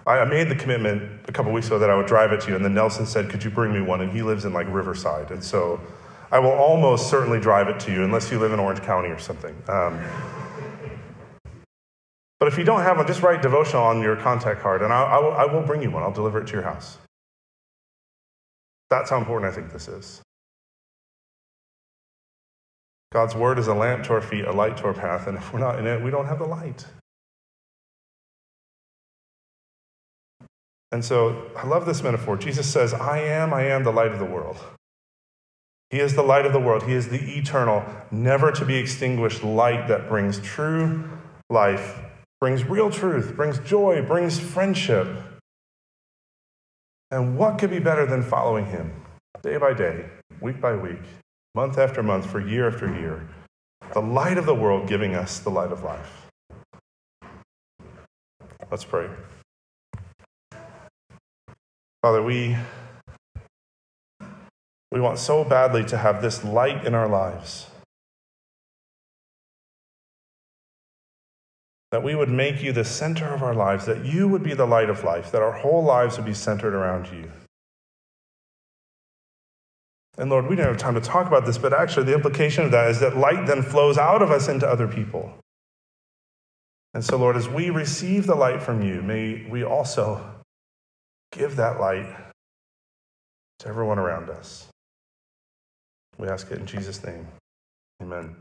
I 0.05 0.25
made 0.25 0.49
the 0.49 0.55
commitment 0.55 1.21
a 1.27 1.31
couple 1.31 1.51
weeks 1.53 1.67
ago 1.67 1.77
that 1.79 1.89
I 1.89 1.95
would 1.95 2.07
drive 2.07 2.33
it 2.33 2.41
to 2.41 2.49
you, 2.49 2.55
and 2.55 2.65
then 2.65 2.73
Nelson 2.73 3.05
said, 3.05 3.29
Could 3.29 3.43
you 3.43 3.51
bring 3.51 3.71
me 3.71 3.79
one? 3.79 4.01
And 4.01 4.11
he 4.11 4.23
lives 4.23 4.43
in 4.43 4.51
like 4.51 4.67
Riverside. 4.67 5.31
And 5.31 5.43
so 5.43 5.79
I 6.31 6.39
will 6.39 6.51
almost 6.51 7.09
certainly 7.09 7.39
drive 7.39 7.69
it 7.69 7.79
to 7.81 7.91
you, 7.91 8.03
unless 8.03 8.31
you 8.31 8.39
live 8.39 8.51
in 8.51 8.59
Orange 8.59 8.81
County 8.81 9.09
or 9.09 9.19
something. 9.19 9.55
Um, 9.67 10.01
if 12.49 12.57
you 12.57 12.63
don't 12.63 12.81
have 12.81 12.97
one, 12.97 13.05
just 13.05 13.21
write 13.21 13.41
devotional 13.41 13.83
on 13.83 14.01
your 14.01 14.15
contact 14.15 14.59
card, 14.59 14.81
and 14.81 14.91
I, 14.91 15.03
I, 15.03 15.19
will, 15.19 15.31
I 15.33 15.45
will 15.45 15.61
bring 15.61 15.83
you 15.83 15.91
one. 15.91 16.01
I'll 16.03 16.11
deliver 16.11 16.41
it 16.41 16.47
to 16.47 16.53
your 16.53 16.63
house. 16.63 16.97
That's 18.89 19.11
how 19.11 19.17
important 19.17 19.51
I 19.51 19.55
think 19.55 19.71
this 19.71 19.87
is. 19.87 20.21
God's 23.11 23.35
word 23.35 23.59
is 23.59 23.67
a 23.67 23.73
lamp 23.73 24.03
to 24.05 24.13
our 24.13 24.21
feet, 24.21 24.45
a 24.45 24.51
light 24.51 24.77
to 24.77 24.85
our 24.85 24.93
path, 24.93 25.27
and 25.27 25.37
if 25.37 25.53
we're 25.53 25.59
not 25.59 25.77
in 25.77 25.85
it, 25.85 26.01
we 26.01 26.09
don't 26.09 26.25
have 26.25 26.39
the 26.39 26.45
light. 26.45 26.85
And 30.91 31.05
so 31.05 31.51
I 31.55 31.67
love 31.67 31.85
this 31.85 32.01
metaphor. 32.01 32.35
Jesus 32.35 32.67
says, 32.67 32.95
I 32.95 33.19
am, 33.19 33.53
I 33.53 33.67
am 33.67 33.83
the 33.83 33.93
light 33.93 34.11
of 34.11 34.17
the 34.17 34.25
world. 34.25 34.57
He 35.91 35.99
is 35.99 36.15
the 36.15 36.23
light 36.23 36.47
of 36.47 36.53
the 36.53 36.59
world. 36.59 36.83
He 36.83 36.93
is 36.93 37.09
the 37.09 37.37
eternal, 37.37 37.83
never 38.09 38.51
to 38.51 38.65
be 38.65 38.75
extinguished 38.75 39.43
light 39.43 39.87
that 39.87 40.09
brings 40.09 40.39
true 40.39 41.07
life 41.49 41.99
brings 42.39 42.63
real 42.63 42.89
truth, 42.89 43.35
brings 43.35 43.59
joy, 43.59 44.01
brings 44.01 44.39
friendship. 44.39 45.07
And 47.11 47.37
what 47.37 47.57
could 47.57 47.69
be 47.69 47.79
better 47.79 48.05
than 48.05 48.23
following 48.23 48.65
him 48.67 49.03
day 49.41 49.57
by 49.57 49.73
day, 49.73 50.05
week 50.41 50.61
by 50.61 50.75
week, 50.75 51.01
month 51.55 51.77
after 51.77 52.03
month, 52.03 52.25
for 52.25 52.39
year 52.39 52.67
after 52.67 52.87
year? 52.87 53.27
The 53.93 54.01
light 54.01 54.37
of 54.37 54.45
the 54.45 54.55
world 54.55 54.87
giving 54.87 55.15
us 55.15 55.39
the 55.39 55.49
light 55.49 55.71
of 55.71 55.83
life. 55.83 56.27
Let's 58.69 58.85
pray. 58.85 59.09
Father, 62.03 62.21
we, 62.21 62.55
we 64.91 65.01
want 65.01 65.17
so 65.17 65.43
badly 65.43 65.83
to 65.85 65.97
have 65.97 66.21
this 66.21 66.43
light 66.43 66.85
in 66.85 66.93
our 66.93 67.09
lives. 67.09 67.68
That 71.91 72.03
we 72.03 72.15
would 72.15 72.29
make 72.29 72.61
you 72.61 72.71
the 72.71 72.83
center 72.83 73.25
of 73.25 73.41
our 73.41 73.55
lives, 73.55 73.85
that 73.85 74.05
you 74.05 74.27
would 74.27 74.43
be 74.43 74.53
the 74.53 74.65
light 74.65 74.89
of 74.89 75.03
life, 75.03 75.31
that 75.31 75.41
our 75.41 75.51
whole 75.51 75.83
lives 75.83 76.17
would 76.17 76.25
be 76.25 76.33
centered 76.33 76.73
around 76.73 77.07
you. 77.07 77.31
And 80.17 80.29
Lord, 80.29 80.47
we 80.47 80.55
don't 80.55 80.67
have 80.67 80.77
time 80.77 80.95
to 80.95 81.01
talk 81.01 81.27
about 81.27 81.45
this, 81.45 81.57
but 81.57 81.73
actually, 81.73 82.05
the 82.05 82.13
implication 82.13 82.65
of 82.65 82.71
that 82.71 82.91
is 82.91 82.99
that 82.99 83.15
light 83.17 83.47
then 83.47 83.61
flows 83.61 83.97
out 83.97 84.21
of 84.21 84.31
us 84.31 84.49
into 84.49 84.67
other 84.67 84.87
people. 84.87 85.33
And 86.93 87.03
so, 87.03 87.17
Lord, 87.17 87.37
as 87.37 87.47
we 87.47 87.69
receive 87.69 88.25
the 88.25 88.35
light 88.35 88.61
from 88.61 88.81
you, 88.81 89.01
may 89.01 89.47
we 89.49 89.63
also 89.63 90.21
give 91.31 91.55
that 91.55 91.79
light 91.79 92.13
to 93.59 93.67
everyone 93.67 93.99
around 93.99 94.29
us. 94.29 94.67
We 96.17 96.27
ask 96.27 96.51
it 96.51 96.59
in 96.59 96.65
Jesus' 96.65 97.03
name. 97.03 97.27
Amen. 98.01 98.35